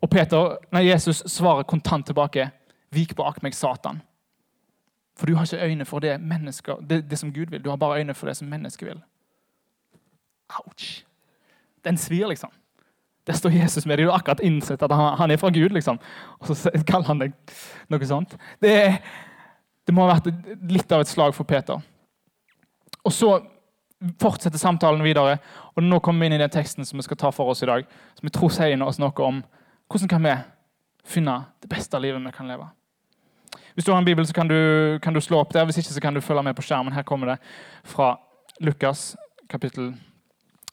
Og 0.00 0.12
Peter, 0.12 0.58
nei, 0.72 0.86
Jesus 0.88 1.22
svarer 1.28 1.64
kontant 1.68 2.08
tilbake. 2.08 2.50
Vik 2.92 3.14
bak 3.16 3.40
meg, 3.44 3.56
Satan. 3.56 4.00
For 5.20 5.28
du 5.28 5.34
har 5.36 5.44
ikke 5.44 5.66
øyne 5.66 5.84
for 5.84 6.00
det, 6.00 6.16
det, 6.88 7.02
det 7.10 7.18
som 7.18 7.32
Gud 7.32 7.50
vil. 7.52 7.60
Du 7.64 7.68
har 7.70 7.76
bare 7.76 8.00
øyne 8.00 8.14
for 8.16 8.26
det 8.26 8.36
som 8.36 8.48
mennesket 8.48 8.88
vil. 8.88 9.02
Ouch. 10.64 11.04
Den 11.84 11.96
svir, 11.96 12.26
liksom. 12.26 12.50
Der 13.26 13.36
står 13.36 13.50
Jesus 13.50 13.86
med 13.86 13.98
deg. 13.98 14.06
Du 14.06 14.10
har 14.10 14.18
akkurat 14.18 14.40
innsett 14.40 14.82
at 14.82 14.92
han, 14.92 15.18
han 15.18 15.30
er 15.30 15.36
fra 15.36 15.50
Gud. 15.50 15.68
liksom. 15.76 15.98
Og 16.38 16.56
så 16.56 16.70
kaller 16.88 17.06
han 17.06 17.20
deg 17.20 17.36
noe 17.92 18.08
sånt. 18.08 18.32
Det, 18.62 18.72
det 19.86 19.94
må 19.94 20.08
ha 20.08 20.16
vært 20.16 20.32
litt 20.72 20.92
av 20.92 21.04
et 21.04 21.12
slag 21.12 21.36
for 21.36 21.44
Peter. 21.44 21.84
Og 23.04 23.12
så 23.12 23.34
fortsetter 24.20 24.58
samtalen 24.58 25.04
videre, 25.04 25.36
og 25.76 25.84
nå 25.84 26.00
kommer 26.00 26.24
vi 26.24 26.30
inn 26.30 26.38
i 26.38 26.40
den 26.40 26.52
teksten 26.52 26.88
som 26.88 26.96
vi 26.96 27.04
skal 27.04 27.20
ta 27.20 27.30
for 27.34 27.52
oss 27.52 27.60
i 27.62 27.68
dag. 27.68 27.84
Som 28.16 28.30
jeg 28.30 28.36
tror 28.38 28.56
sier 28.56 28.84
oss 28.88 29.00
noe 29.00 29.26
om 29.26 29.44
hvordan 29.90 30.08
kan 30.08 30.24
vi 30.24 30.36
finne 31.04 31.42
det 31.60 31.68
beste 31.68 32.00
livet 32.00 32.24
vi 32.24 32.32
kan 32.32 32.48
leve. 32.48 32.70
Hvis 33.74 33.86
du 33.86 33.92
har 33.92 33.98
en 33.98 34.04
bibel, 34.04 34.26
så 34.26 34.34
kan 34.34 34.48
du, 34.48 34.98
kan 35.02 35.14
du 35.14 35.20
slå 35.20 35.40
opp 35.40 35.52
der. 35.54 35.64
Hvis 35.64 35.78
ikke, 35.78 35.94
så 35.94 36.00
kan 36.00 36.14
du 36.14 36.20
følge 36.20 36.42
med 36.42 36.54
på 36.54 36.62
skjermen. 36.62 36.92
Her 36.92 37.06
kommer 37.06 37.34
det 37.34 37.38
fra 37.84 38.16
Lukas 38.60 39.16
kapittel 39.50 39.94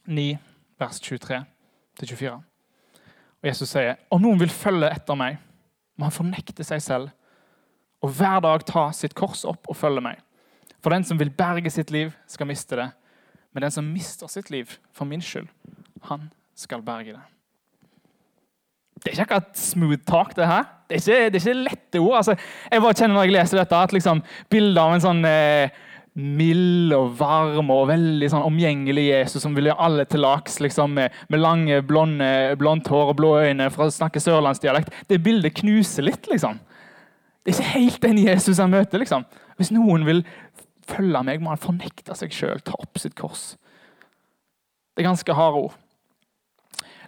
9, 0.05 0.37
vers 0.79 0.99
23 0.99 1.43
til 1.99 2.07
24. 2.07 2.33
Og 3.37 3.49
Jesus 3.49 3.69
sier, 3.69 3.97
om 4.11 4.21
noen 4.21 4.39
vil 4.41 4.51
følge 4.51 4.89
etter 4.91 5.17
meg, 5.17 5.37
må 5.97 6.07
han 6.09 6.15
fornekte 6.15 6.65
seg 6.65 6.81
selv 6.83 7.13
og 8.05 8.13
hver 8.13 8.41
dag 8.45 8.61
ta 8.67 8.87
sitt 8.93 9.15
kors 9.17 9.41
opp 9.49 9.69
og 9.69 9.77
følge 9.77 10.03
meg. 10.05 10.19
For 10.83 10.93
den 10.93 11.05
som 11.07 11.17
vil 11.17 11.33
berge 11.33 11.71
sitt 11.73 11.89
liv, 11.91 12.11
skal 12.29 12.49
miste 12.49 12.77
det. 12.77 12.91
Men 13.51 13.65
den 13.65 13.73
som 13.73 13.87
mister 13.89 14.29
sitt 14.29 14.51
liv 14.53 14.69
for 14.93 15.09
min 15.09 15.23
skyld, 15.23 15.47
han 16.05 16.29
skal 16.57 16.83
berge 16.85 17.15
det. 17.15 17.23
Det 19.01 19.09
er 19.09 19.15
ikke 19.15 19.25
akkurat 19.25 19.57
smooth 19.57 20.03
talk, 20.05 20.35
det 20.37 20.45
her. 20.49 20.69
Det 20.87 20.95
er 20.95 21.01
ikke, 21.01 21.31
det 21.31 21.39
er 21.39 21.43
ikke 21.43 21.65
lette 21.65 21.99
ord. 21.99 22.15
Altså, 22.21 22.37
jeg 22.71 22.83
bare 22.83 22.95
kjenner 22.95 23.17
når 23.17 23.27
jeg 23.27 23.35
leser 23.35 23.59
dette, 23.59 23.83
at 23.87 23.93
liksom, 23.95 24.23
bildet 24.53 24.79
av 24.79 24.93
en 24.95 25.03
sånn 25.03 25.27
eh, 25.27 25.81
mild 26.17 26.93
og 26.97 27.11
varm 27.19 27.69
og 27.73 27.89
veldig 27.91 28.29
sånn 28.31 28.45
omgjengelig 28.47 29.03
Jesus 29.09 29.43
som 29.43 29.53
vil 29.57 29.69
gjøre 29.69 29.83
alle 29.85 30.05
til 30.09 30.23
laks, 30.23 30.57
liksom, 30.63 30.95
med, 30.97 31.17
med 31.29 31.43
lange, 31.43 31.81
blonde, 31.85 32.29
blondt 32.57 32.89
hår 32.89 33.11
og 33.11 33.19
blå 33.19 33.33
øyne 33.43 33.67
for 33.73 33.85
å 33.85 33.93
snakke 33.93 34.23
sørlandsdialekt. 34.23 34.95
Det 35.11 35.19
bildet 35.23 35.59
knuser 35.59 36.07
litt, 36.07 36.25
liksom. 36.31 36.57
Det 37.43 37.53
er 37.53 37.59
ikke 37.59 37.75
helt 37.75 38.01
den 38.03 38.21
Jesus 38.23 38.59
han 38.63 38.73
møter. 38.73 38.99
liksom. 39.03 39.27
Hvis 39.59 39.73
noen 39.75 40.07
vil 40.07 40.23
følge 40.87 41.21
meg, 41.27 41.43
må 41.43 41.51
han 41.53 41.61
fornekte 41.61 42.15
seg 42.17 42.33
sjøl, 42.33 42.63
ta 42.63 42.75
opp 42.79 42.99
sitt 42.99 43.15
kors. 43.17 43.53
Det 44.95 45.03
er 45.03 45.11
ganske 45.11 45.35
harde 45.37 45.67
ord. 45.67 45.77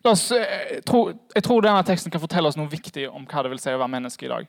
Oss, 0.03 0.31
eh, 0.31 0.79
tro, 0.87 1.09
jeg 1.35 1.43
tror 1.43 1.63
denne 1.63 1.83
teksten 1.83 2.11
kan 2.11 2.21
fortelle 2.23 2.47
oss 2.47 2.57
noe 2.57 2.71
viktig 2.71 3.09
om 3.09 3.25
hva 3.27 3.43
det 3.43 3.51
vil 3.51 3.59
si 3.59 3.73
å 3.73 3.79
være 3.79 3.91
menneske 3.91 4.27
i 4.27 4.31
dag. 4.31 4.47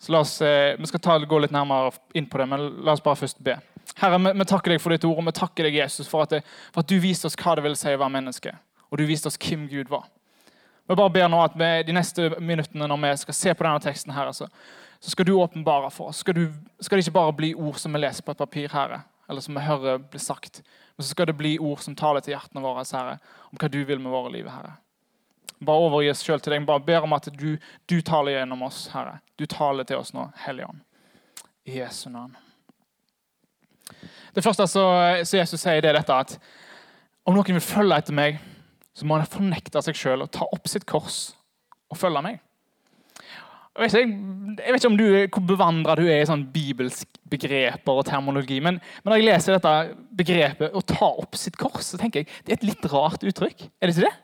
Så 0.00 0.14
oss, 0.16 0.40
eh, 0.40 0.76
Vi 0.76 0.86
skal 0.86 1.00
ta, 1.00 1.18
gå 1.18 1.40
litt 1.40 1.52
nærmere 1.52 1.92
inn 2.14 2.26
på 2.26 2.38
det, 2.38 2.48
men 2.48 2.84
la 2.84 2.92
oss 2.92 3.00
bare 3.04 3.16
først 3.16 3.42
be. 3.44 3.58
Herre, 3.96 4.18
vi 4.18 4.44
takker 4.44 4.72
deg 4.72 4.80
for 4.80 4.90
ditt 4.90 5.04
ord, 5.04 5.18
og 5.18 5.24
vi 5.26 5.32
takker 5.32 5.64
deg, 5.64 5.74
Jesus, 5.74 6.08
for 6.08 6.22
at, 6.22 6.30
det, 6.30 6.44
for 6.72 6.80
at 6.80 6.88
du 6.88 6.98
viste 6.98 7.26
oss 7.26 7.36
hva 7.36 7.56
det 7.56 7.64
vil 7.64 7.76
si 7.76 7.92
å 7.92 7.98
være 7.98 8.14
menneske. 8.14 8.54
Og 8.90 8.98
du 8.98 9.04
viste 9.04 9.26
oss 9.26 9.36
hvem 9.36 9.68
Gud 9.68 9.88
var. 9.88 10.08
Vi 10.88 10.96
bare 10.96 11.12
ber 11.12 11.28
nå 11.28 11.42
at 11.44 11.52
vi, 11.54 11.82
de 11.86 11.92
neste 11.92 12.30
minuttene 12.40 12.88
når 12.88 13.02
vi 13.04 13.16
skal 13.16 13.34
se 13.34 13.54
på 13.54 13.66
denne 13.66 13.82
teksten, 13.84 14.14
her, 14.16 14.32
så, 14.32 14.48
så 15.00 15.12
skal 15.12 15.28
du 15.28 15.36
åpenbare 15.36 15.90
for 15.92 16.08
oss. 16.10 16.24
Skal, 16.24 16.34
du, 16.34 16.48
skal 16.80 16.98
det 16.98 17.06
ikke 17.06 17.18
bare 17.20 17.36
bli 17.36 17.52
ord 17.54 17.76
som 17.78 17.92
vi 17.92 18.00
leser 18.00 18.24
på 18.24 18.32
et 18.32 18.40
papir, 18.40 18.72
Herre, 18.72 19.02
eller 19.28 19.44
som 19.44 19.54
vi 19.54 19.66
hører 19.68 20.00
bli 20.00 20.22
sagt, 20.22 20.62
men 21.00 21.04
så 21.04 21.14
skal 21.14 21.30
det 21.30 21.32
bli 21.32 21.54
ord 21.58 21.80
som 21.80 21.94
taler 21.96 22.20
til 22.20 22.34
hjertene 22.34 22.60
våre, 22.60 22.82
Herre, 22.92 23.14
om 23.48 23.56
hva 23.56 23.68
du 23.72 23.78
vil 23.88 24.02
med 24.04 24.12
våre 24.12 24.28
liv, 24.34 24.50
Herre. 24.52 24.74
Bare 25.64 25.86
overgi 25.86 26.10
oss 26.12 26.20
sjøl 26.26 26.42
til 26.44 26.52
deg. 26.52 26.66
Bare 26.68 26.84
ber 26.84 27.06
om 27.06 27.14
at 27.16 27.30
du, 27.32 27.54
du 27.88 27.94
taler 28.04 28.34
gjennom 28.34 28.66
oss, 28.68 28.82
Herre. 28.92 29.14
Du 29.40 29.46
taler 29.48 29.88
til 29.88 29.96
oss 29.96 30.12
nå, 30.12 30.26
Hellige 30.44 30.68
Ånd. 30.68 30.82
I 31.64 31.78
Jesu 31.78 32.10
navn. 32.12 32.36
Det 34.36 34.44
første 34.44 34.68
som 34.68 34.92
Jesus 35.24 35.56
sier, 35.64 35.80
det 35.80 35.88
er 35.88 35.96
dette 36.02 36.20
at 36.26 36.36
om 37.24 37.32
noen 37.32 37.56
vil 37.56 37.64
følge 37.64 37.96
etter 37.96 38.20
meg, 38.20 38.36
så 38.92 39.08
må 39.08 39.16
han 39.16 39.32
fornekte 39.38 39.80
seg 39.80 39.96
sjøl 39.96 40.26
og 40.26 40.32
ta 40.36 40.44
opp 40.52 40.68
sitt 40.68 40.84
kors 40.84 41.30
og 41.88 41.96
følge 41.96 42.26
meg. 42.28 42.44
Jeg 43.80 43.88
vet, 43.88 44.02
ikke, 44.04 44.56
jeg 44.60 44.74
vet 44.74 44.84
ikke 44.84 44.96
du, 44.98 45.04
hvor 45.32 45.44
bevandra 45.48 45.94
du 45.96 46.02
er 46.04 46.20
i 46.20 46.28
sånn 46.28 46.42
bibelsk 46.52 47.20
begreper 47.32 48.00
og 48.00 48.04
terminologi, 48.04 48.58
men, 48.60 48.76
men 49.00 49.12
når 49.12 49.20
jeg 49.20 49.28
leser 49.28 49.56
dette 49.56 49.72
begrepet 50.18 50.74
'å 50.76 50.82
ta 50.84 51.08
opp 51.08 51.38
sitt 51.38 51.56
kors', 51.56 51.94
så 51.94 52.00
tenker 52.00 52.20
jeg 52.20 52.28
det 52.44 52.52
er 52.52 52.58
et 52.58 52.68
litt 52.68 52.90
rart 52.92 53.24
uttrykk. 53.24 53.64
Er 53.80 53.88
det 53.88 53.96
ikke 53.96 54.10
det? 54.10 54.16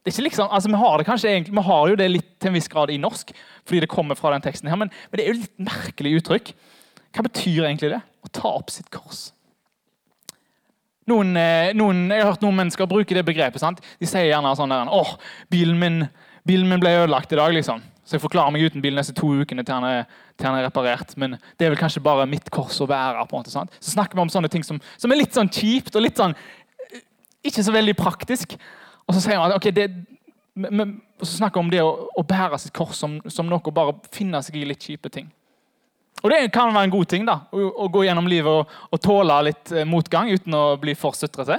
Det 0.00 0.12
er 0.12 0.16
ikke 0.16 0.28
liksom, 0.28 0.48
altså 0.48 0.68
Vi 0.72 0.80
har 0.80 0.96
det 0.98 1.06
kanskje 1.06 1.28
egentlig, 1.28 1.56
vi 1.56 1.68
har 1.68 1.88
jo 1.88 2.00
det 2.00 2.10
litt 2.10 2.32
til 2.40 2.48
en 2.48 2.56
viss 2.56 2.68
grad 2.68 2.90
i 2.90 3.00
norsk, 3.00 3.30
fordi 3.64 3.84
det 3.84 3.92
kommer 3.92 4.16
fra 4.16 4.32
den 4.32 4.44
teksten 4.44 4.68
her, 4.68 4.80
men, 4.80 4.90
men 5.10 5.18
det 5.18 5.24
er 5.24 5.32
jo 5.32 5.36
et 5.38 5.44
litt 5.44 5.68
merkelig 5.68 6.16
uttrykk. 6.20 6.52
Hva 7.14 7.28
betyr 7.28 7.64
egentlig 7.68 7.92
det? 7.94 8.00
Å 8.00 8.32
ta 8.32 8.48
opp 8.48 8.72
sitt 8.72 8.90
kors. 8.92 9.30
Noen, 11.08 11.36
noen, 11.76 12.06
jeg 12.08 12.22
har 12.22 12.30
hørt 12.32 12.44
noen 12.44 12.62
mennesker 12.62 12.88
bruke 12.88 13.12
det 13.16 13.24
begrepet. 13.28 13.60
sant? 13.60 13.80
De 14.00 14.08
sier 14.08 14.30
gjerne 14.30 14.54
sånn 14.56 14.72
der, 14.72 14.88
åh, 14.88 15.16
bilen 15.52 15.76
min, 15.80 16.06
bilen 16.48 16.68
min 16.68 16.80
ble 16.80 16.94
ødelagt 17.02 17.32
i 17.32 17.36
dag. 17.36 17.52
liksom. 17.52 17.82
Så 18.04 18.16
jeg 18.16 18.22
forklarer 18.24 18.52
meg 18.52 18.66
uten 18.68 18.82
bil 18.84 18.96
neste 18.98 19.14
to 19.16 19.30
ukene 19.32 19.64
til 19.64 19.74
han, 19.78 19.84
er, 19.88 20.18
til 20.36 20.48
han 20.50 20.58
er 20.58 20.66
reparert. 20.68 21.14
Men 21.20 21.38
det 21.56 21.66
er 21.66 21.72
vel 21.72 21.80
kanskje 21.80 22.02
bare 22.04 22.26
mitt 22.28 22.50
kors 22.52 22.76
å 22.84 22.88
bære. 22.88 23.24
på 23.28 23.36
en 23.36 23.44
måte, 23.44 23.54
sant? 23.54 23.72
Så 23.80 23.94
snakker 23.94 24.18
vi 24.18 24.26
om 24.26 24.32
sånne 24.32 24.50
ting 24.52 24.66
som, 24.66 24.80
som 25.00 25.12
er 25.12 25.22
litt 25.22 25.36
sånn 25.36 25.48
kjipt 25.48 25.96
og 25.96 26.04
litt 26.04 26.20
sånn 26.20 26.36
ikke 27.44 27.64
så 27.64 27.72
veldig 27.74 27.94
praktisk. 27.96 28.56
Og 29.04 29.16
så 29.16 29.22
sier 29.24 29.40
man 29.40 29.52
at 29.52 29.58
ok, 29.58 29.70
det, 29.76 29.88
men, 30.54 30.98
og 31.20 31.26
så 31.26 31.38
snakker 31.38 31.60
vi 31.60 31.64
om 31.64 31.72
det 31.72 31.82
å, 31.84 31.94
å 32.16 32.26
bære 32.26 32.60
sitt 32.62 32.74
kors 32.76 33.00
som, 33.00 33.18
som 33.28 33.48
noe 33.48 33.64
å 33.64 33.74
bare 33.74 33.96
finne 34.14 34.40
seg 34.44 34.60
i 34.60 34.66
litt 34.68 34.84
kjipe 34.84 35.12
ting. 35.12 35.28
Og 36.22 36.30
det 36.32 36.46
kan 36.54 36.72
være 36.72 36.88
en 36.88 36.94
god 36.94 37.08
ting 37.10 37.26
da, 37.28 37.40
å, 37.52 37.66
å 37.84 37.88
gå 37.92 38.06
gjennom 38.06 38.28
livet 38.30 38.48
og, 38.48 38.76
og 38.88 39.02
tåle 39.02 39.40
litt 39.50 39.72
eh, 39.74 39.84
motgang 39.88 40.30
uten 40.32 40.56
å 40.56 40.64
bli 40.80 40.94
for 40.96 41.16
sutrete. 41.18 41.58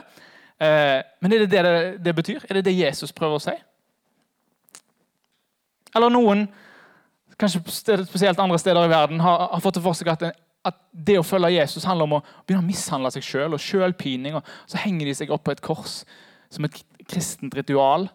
Eh, 0.58 1.02
men 1.22 1.36
er 1.36 1.44
det, 1.44 1.52
det 1.52 1.74
det 2.02 2.14
betyr? 2.18 2.48
Er 2.48 2.58
det 2.58 2.66
det 2.70 2.78
Jesus 2.78 3.14
prøver 3.14 3.38
å 3.38 3.44
si? 3.44 3.54
Eller 5.96 6.12
noen, 6.14 6.46
kanskje 7.40 7.62
spesielt 7.68 8.40
andre 8.40 8.60
steder 8.60 8.88
i 8.88 8.92
verden, 8.92 9.22
har, 9.24 9.48
har 9.52 9.64
fått 9.64 9.80
det 9.80 9.86
for 9.86 9.98
seg 9.98 10.12
at 10.14 10.28
at 10.66 10.78
det 10.90 11.20
å 11.20 11.26
følge 11.26 11.54
Jesus 11.54 11.86
handler 11.86 12.08
om 12.08 12.18
å 12.18 12.24
begynne 12.46 12.64
å 12.64 12.68
mishandle 12.68 13.12
seg 13.14 13.26
sjøl 13.26 13.44
selv, 13.46 13.58
og 13.58 13.62
sjølpining. 13.62 14.38
Så 14.70 14.82
henger 14.82 15.10
de 15.10 15.16
seg 15.18 15.34
opp 15.34 15.46
på 15.46 15.54
et 15.54 15.64
kors 15.64 16.00
som 16.54 16.66
et 16.66 16.80
kristent 17.06 17.54
ritual. 17.58 18.08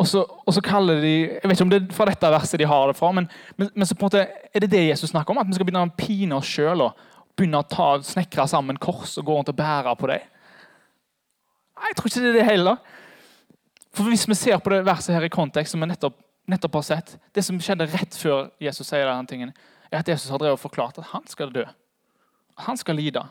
Og 0.00 0.08
så, 0.08 0.22
og 0.24 0.54
så, 0.56 0.62
kaller 0.64 1.02
de 1.02 1.12
Jeg 1.26 1.42
vet 1.44 1.58
ikke 1.58 1.64
om 1.66 1.72
det 1.72 1.80
er 1.82 1.90
fra 1.92 2.06
dette 2.08 2.30
verset 2.32 2.62
de 2.62 2.68
har 2.70 2.86
det 2.88 2.96
fra, 2.96 3.10
men, 3.12 3.26
men, 3.58 3.68
men 3.74 3.88
så 3.88 3.96
på 3.96 4.06
en 4.06 4.08
måte 4.08 4.22
er 4.24 4.64
det 4.64 4.70
det 4.72 4.86
Jesus 4.86 5.10
snakker 5.12 5.34
om? 5.34 5.42
At 5.42 5.50
vi 5.50 5.58
skal 5.58 5.68
begynne 5.68 5.88
å 5.90 5.98
pine 5.98 6.38
oss 6.38 6.48
sjøl 6.48 6.86
og 6.86 7.02
begynne 7.36 7.60
å 7.60 7.68
ta, 7.68 7.90
snekre 8.04 8.46
sammen 8.48 8.80
kors 8.80 9.18
og 9.20 9.26
gå 9.26 9.36
rundt 9.36 9.52
og 9.52 9.58
bære 9.58 9.92
på 10.00 10.08
dem? 10.12 10.24
Jeg 11.80 11.96
tror 11.96 12.10
ikke 12.10 12.22
det 12.22 12.30
er 12.30 12.38
det 12.38 12.48
heller. 12.48 12.80
For 13.96 14.06
Hvis 14.06 14.28
vi 14.28 14.38
ser 14.38 14.60
på 14.62 14.72
det 14.72 14.84
verset 14.86 15.16
her 15.16 15.26
i 15.26 15.32
kontekst, 15.32 15.74
som 15.74 15.82
vi 15.82 15.90
nettopp, 15.90 16.16
nettopp 16.50 16.80
har 16.80 16.86
sett 16.86 17.12
Det 17.34 17.44
som 17.46 17.58
skjedde 17.62 17.86
rett 17.92 18.16
før 18.16 18.50
Jesus 18.62 18.88
sier 18.88 19.06
denne 19.06 19.28
tingen, 19.30 19.52
er 19.90 20.00
at 20.02 20.08
Jesus 20.08 20.30
har 20.30 20.38
drevet 20.38 20.58
og 20.58 20.62
forklart 20.62 20.98
at 20.98 21.10
han 21.12 21.26
skal 21.30 21.52
dø. 21.54 21.64
At 22.58 22.66
han 22.66 22.78
skal 22.78 22.98
lide, 22.98 23.22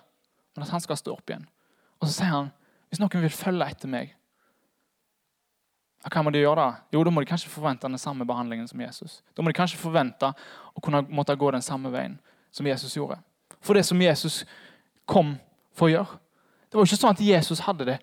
men 0.56 0.66
at 0.66 0.72
han 0.74 0.84
skal 0.84 0.98
stå 1.00 1.16
opp 1.16 1.30
igjen. 1.30 1.46
Og 2.00 2.08
så 2.08 2.20
sier 2.20 2.34
han 2.34 2.54
hvis 2.90 3.02
noen 3.02 3.22
vil 3.22 3.34
følge 3.34 3.68
etter 3.70 3.92
meg, 3.92 4.16
hva 6.08 6.22
må 6.24 6.32
de 6.32 6.40
gjøre 6.40 6.62
da? 6.62 6.68
Jo, 6.96 7.04
da 7.04 7.12
må 7.12 7.22
de 7.22 7.28
kanskje 7.28 7.52
forvente 7.52 7.90
den 7.90 8.00
samme 8.00 8.26
behandlingen 8.26 8.68
som 8.70 8.80
Jesus. 8.82 9.20
Da 9.36 9.44
må 9.44 9.52
de 9.52 9.58
kanskje 9.58 9.82
forvente 9.82 10.32
å 10.32 10.84
kunne 10.84 11.04
måtte 11.12 11.36
gå 11.36 11.52
den 11.52 11.66
samme 11.66 11.92
veien 11.92 12.16
som 12.56 12.68
Jesus 12.68 12.96
gjorde. 12.96 13.20
For 13.60 13.76
det 13.76 13.84
som 13.86 14.00
Jesus 14.02 14.46
kom 15.10 15.36
for 15.76 15.90
å 15.90 15.92
gjøre. 15.92 16.20
Det 16.70 16.78
var 16.78 16.86
jo 16.86 16.90
ikke 16.90 17.02
sånn 17.02 17.18
at 17.18 17.24
Jesus 17.26 17.64
hadde 17.66 17.88
det 17.92 17.98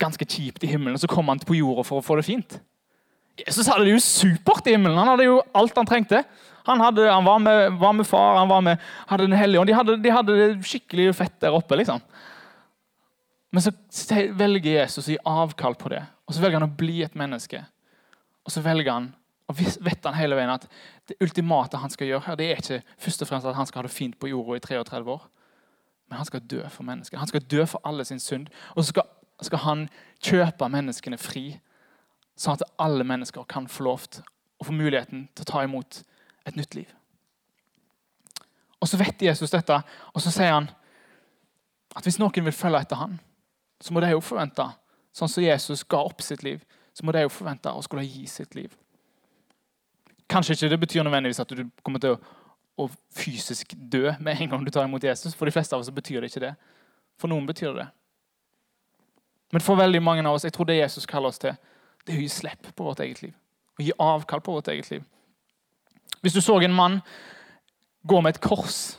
ganske 0.00 0.24
kjipt 0.24 0.64
i 0.64 0.70
himmelen, 0.72 0.96
og 0.96 1.02
så 1.02 1.10
kom 1.10 1.28
han 1.28 1.40
på 1.42 1.58
jorda 1.58 1.84
for 1.86 2.00
å 2.00 2.04
få 2.04 2.18
det 2.18 2.26
fint. 2.26 2.58
Jesus 3.46 3.68
hadde 3.70 3.86
det 3.86 3.94
jo 3.94 4.02
supert 4.02 4.66
i 4.66 4.74
himmelen. 4.74 4.98
Han 4.98 5.12
hadde 5.12 5.28
jo 5.28 5.40
alt 5.56 5.76
han 5.78 5.88
trengte. 5.88 6.24
Han, 6.68 6.82
hadde, 6.84 7.06
han 7.08 7.24
var, 7.24 7.38
med, 7.40 7.76
var, 7.80 7.94
med, 7.96 8.06
far, 8.06 8.36
han 8.36 8.50
var 8.50 8.64
med, 8.64 8.82
hadde 9.08 9.28
Den 9.28 9.38
hellige 9.38 9.60
ånd. 9.60 9.70
De 9.70 9.76
hadde, 9.76 9.96
de 10.04 10.12
hadde 10.12 10.34
det 10.36 10.48
skikkelig 10.68 11.14
fett 11.16 11.38
der 11.40 11.54
oppe. 11.56 11.78
liksom. 11.80 12.02
Men 13.50 13.64
så 13.64 13.72
velger 14.36 14.82
Jesus 14.82 15.06
å 15.06 15.14
gi 15.14 15.20
avkall 15.24 15.78
på 15.80 15.88
det, 15.94 16.02
og 16.28 16.36
så 16.36 16.42
velger 16.42 16.60
han 16.60 16.68
å 16.68 16.76
bli 16.80 17.00
et 17.06 17.16
menneske. 17.16 17.62
Og 18.44 18.52
så 18.52 18.60
velger 18.64 18.92
han, 18.92 19.06
og 19.48 19.56
vet 19.56 20.04
han 20.04 20.18
hele 20.18 20.36
veien 20.36 20.52
at 20.52 20.66
det 21.08 21.16
ultimate 21.24 21.80
han 21.80 21.92
skal 21.92 22.10
gjøre 22.10 22.26
her, 22.26 22.36
det 22.36 22.48
er 22.50 22.60
ikke 22.60 22.82
først 23.00 23.24
og 23.24 23.30
fremst 23.30 23.48
at 23.48 23.56
han 23.56 23.68
skal 23.68 23.80
ha 23.80 23.88
det 23.88 23.94
fint 23.94 24.18
på 24.20 24.28
jorda 24.28 24.58
i 24.58 24.64
33 24.66 25.00
år, 25.14 25.24
men 26.08 26.20
han 26.20 26.28
skal 26.28 26.44
dø 26.44 26.60
for 26.72 26.84
mennesker. 26.88 27.20
Han 27.20 27.30
skal 27.30 27.44
dø 27.48 27.64
for 27.68 27.80
alle 27.88 28.04
sin 28.08 28.20
synd. 28.20 28.48
Og 28.74 28.82
så 28.82 28.92
skal, 28.92 29.08
skal 29.44 29.60
han 29.64 29.88
kjøpe 30.24 30.68
menneskene 30.72 31.18
fri, 31.20 31.58
sånn 32.38 32.56
at 32.58 32.66
alle 32.78 33.04
mennesker 33.06 33.46
kan 33.50 33.66
få 33.70 33.86
lov 33.88 34.06
til 34.12 34.26
å 34.58 34.66
få 34.66 34.74
muligheten 34.74 35.26
til 35.34 35.44
å 35.44 35.50
ta 35.50 35.62
imot 35.66 36.02
et 36.46 36.56
nytt 36.56 36.74
liv. 36.78 36.88
Og 38.78 38.88
Så 38.88 38.98
vet 38.98 39.22
Jesus 39.22 39.50
dette, 39.50 39.80
og 40.14 40.22
så 40.22 40.30
sier 40.30 40.52
han 40.54 40.68
at 41.96 42.04
hvis 42.06 42.18
noen 42.20 42.44
vil 42.46 42.54
følge 42.54 42.84
etter 42.84 43.00
han, 43.00 43.18
så 43.82 43.94
må 43.94 44.00
de 44.00 44.12
jo 44.12 44.22
forvente, 44.22 44.64
sånn 45.14 45.30
som 45.30 45.42
Jesus 45.42 45.82
ga 45.84 46.02
opp 46.06 46.22
sitt 46.22 46.44
liv, 46.46 46.62
så 46.94 47.06
må 47.06 47.14
de 47.14 47.24
jo 47.24 47.32
forvente 47.32 47.70
å 47.70 47.82
skulle 47.82 48.06
gi 48.06 48.26
sitt 48.30 48.54
liv. 48.54 48.70
Kanskje 50.30 50.54
ikke 50.54 50.70
det 50.70 50.80
betyr 50.82 51.06
nødvendigvis 51.06 51.40
at 51.42 51.54
du 51.54 51.64
kommer 51.82 52.02
til 52.02 52.16
å, 52.16 52.18
å 52.84 52.88
fysisk 53.14 53.74
dø 53.74 54.12
med 54.20 54.42
en 54.42 54.50
gang 54.52 54.66
du 54.66 54.70
tar 54.70 54.86
imot 54.86 55.04
Jesus. 55.04 55.34
For 55.34 55.48
de 55.48 55.54
fleste 55.54 55.74
av 55.74 55.82
oss 55.82 55.90
betyr 55.94 56.20
det 56.20 56.30
ikke 56.30 56.44
det. 56.44 56.54
For 57.18 57.30
noen 57.30 57.46
betyr 57.48 57.72
det 57.72 57.86
det. 57.86 57.88
Men 59.54 59.64
for 59.64 59.80
veldig 59.80 60.02
mange 60.04 60.26
av 60.26 60.36
oss, 60.36 60.44
jeg 60.44 60.52
tror 60.52 60.68
det 60.68 60.76
Jesus 60.76 61.08
kaller 61.08 61.32
oss 61.32 61.40
til, 61.40 61.56
det 62.08 62.14
er 62.14 62.22
å 62.22 62.24
gi 62.24 62.30
slipp 62.32 62.70
på 62.72 62.86
vårt 62.86 63.02
eget 63.04 63.20
liv. 63.20 63.34
Å 63.76 63.84
gi 63.84 63.92
avkall 64.00 64.40
på 64.40 64.54
vårt 64.56 64.70
eget 64.72 64.88
liv. 64.90 65.02
Hvis 66.24 66.32
du 66.32 66.40
så 66.40 66.56
en 66.64 66.74
mann 66.74 67.00
gå 68.08 68.20
med 68.24 68.34
et 68.34 68.40
kors, 68.40 68.96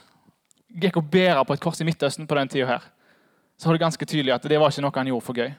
gikk 0.70 1.00
og 1.00 1.10
bære 1.10 1.42
på 1.44 1.56
et 1.56 1.62
kors 1.64 1.82
i 1.82 1.86
Midtøsten 1.88 2.28
på 2.30 2.38
den 2.38 2.48
tida 2.48 2.68
her, 2.68 2.86
så 3.58 3.68
var 3.68 3.76
det 3.76 3.82
ganske 3.82 4.06
tydelig 4.06 4.36
at 4.36 4.46
det 4.46 4.60
var 4.62 4.70
ikke 4.70 4.84
noe 4.86 4.94
han 4.94 5.10
gjorde 5.10 5.26
for 5.26 5.42
gøy. 5.42 5.50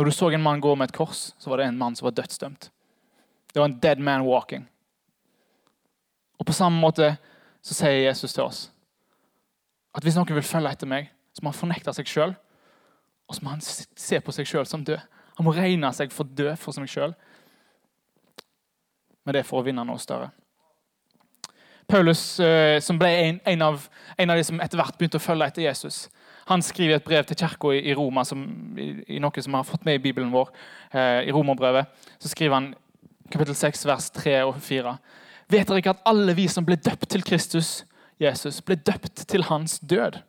Når 0.00 0.08
du 0.08 0.14
så 0.16 0.30
en 0.32 0.42
mann 0.42 0.62
gå 0.64 0.72
med 0.74 0.88
et 0.88 0.96
kors, 0.96 1.34
så 1.38 1.52
var 1.52 1.60
det 1.60 1.68
en 1.68 1.78
mann 1.78 1.94
som 1.94 2.08
var 2.08 2.16
dødsdømt. 2.16 2.70
Det 3.52 3.60
var 3.60 3.68
en 3.68 3.78
dead 3.78 4.00
man 4.00 4.24
walking. 4.24 4.64
Og 6.40 6.46
På 6.46 6.56
samme 6.56 6.80
måte 6.80 7.16
så 7.62 7.76
sier 7.76 8.08
Jesus 8.08 8.32
til 8.32 8.48
oss 8.48 8.70
at 9.92 10.02
hvis 10.02 10.16
noen 10.16 10.32
vil 10.32 10.42
følge 10.42 10.70
etter 10.72 10.88
meg, 10.88 11.10
så 11.36 11.44
må 11.44 11.52
han 11.52 11.58
fornekte 11.58 11.92
seg 11.92 12.08
sjøl. 12.08 12.30
Og 13.28 13.36
så 13.36 13.44
må 13.44 13.52
han 13.52 13.60
se 13.60 14.20
på 14.24 14.32
seg 14.32 14.48
sjøl 14.48 14.64
som 14.66 14.84
død. 14.84 15.00
Han 15.42 15.48
må 15.48 15.56
regne 15.56 15.88
seg 15.90 16.12
for 16.14 16.22
død 16.38 16.54
for 16.62 16.70
seg 16.70 16.86
sjøl. 16.86 17.12
Men 19.26 19.34
det 19.34 19.40
er 19.42 19.46
for 19.48 19.58
å 19.58 19.66
vinne 19.66 19.82
noe 19.82 19.98
større. 19.98 20.28
Paulus, 21.90 22.20
eh, 22.38 22.78
som 22.78 22.94
ble 23.00 23.08
en, 23.10 23.40
en, 23.50 23.62
av, 23.66 23.88
en 24.22 24.30
av 24.30 24.38
de 24.38 24.44
som 24.46 24.60
etter 24.62 24.78
hvert 24.78 24.94
begynte 25.00 25.18
å 25.18 25.22
følge 25.24 25.48
etter 25.50 25.64
Jesus, 25.64 26.04
han 26.46 26.62
skriver 26.62 27.00
et 27.00 27.06
brev 27.08 27.26
til 27.26 27.40
kirka 27.40 27.72
i 27.74 27.94
Roma, 27.98 28.22
som, 28.22 28.44
i, 28.78 28.86
i, 29.16 29.18
noe 29.22 29.42
som 29.42 29.56
har 29.58 29.66
fått 29.66 29.82
med 29.88 29.98
i 29.98 30.02
Bibelen 30.04 30.30
vår. 30.30 30.52
Eh, 30.92 31.24
I 31.26 31.34
Romerbrevet 31.34 31.90
så 32.22 32.30
skriver 32.30 32.54
han 32.54 32.68
kapittel 33.34 33.58
6, 33.58 33.82
vers 33.90 34.06
3 34.14 34.36
og 34.46 34.60
4. 34.62 34.92
Vet 35.50 35.72
dere 35.72 35.82
ikke 35.82 35.96
at 35.96 36.04
alle 36.12 36.36
vi 36.38 36.44
som 36.50 36.66
ble 36.68 36.76
døpt 36.78 37.08
til 37.10 37.26
Kristus, 37.26 37.72
Jesus, 38.22 38.60
ble 38.62 38.78
døpt 38.78 39.24
til 39.26 39.48
hans 39.50 39.80
død? 39.82 40.20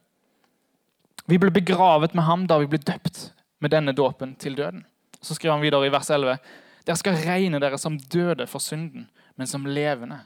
Vi 1.29 1.37
ble 1.37 1.53
begravet 1.53 2.17
med 2.17 2.25
ham 2.25 2.47
da 2.49 2.57
vi 2.63 2.71
ble 2.73 2.81
døpt 2.81 3.27
med 3.61 3.75
denne 3.77 3.93
dåpen 3.93 4.33
til 4.41 4.57
døden. 4.57 4.87
Så 5.23 5.37
skriver 5.37 5.55
han 5.55 5.63
videre 5.63 5.87
i 5.87 5.93
vers 5.93 6.09
11. 6.11 6.37
Dere 6.83 6.99
skal 6.99 7.19
regne 7.23 7.61
dere 7.63 7.79
som 7.79 7.97
døde 7.97 8.47
for 8.51 8.63
synden, 8.63 9.07
men 9.39 9.49
som 9.49 9.65
levende 9.65 10.19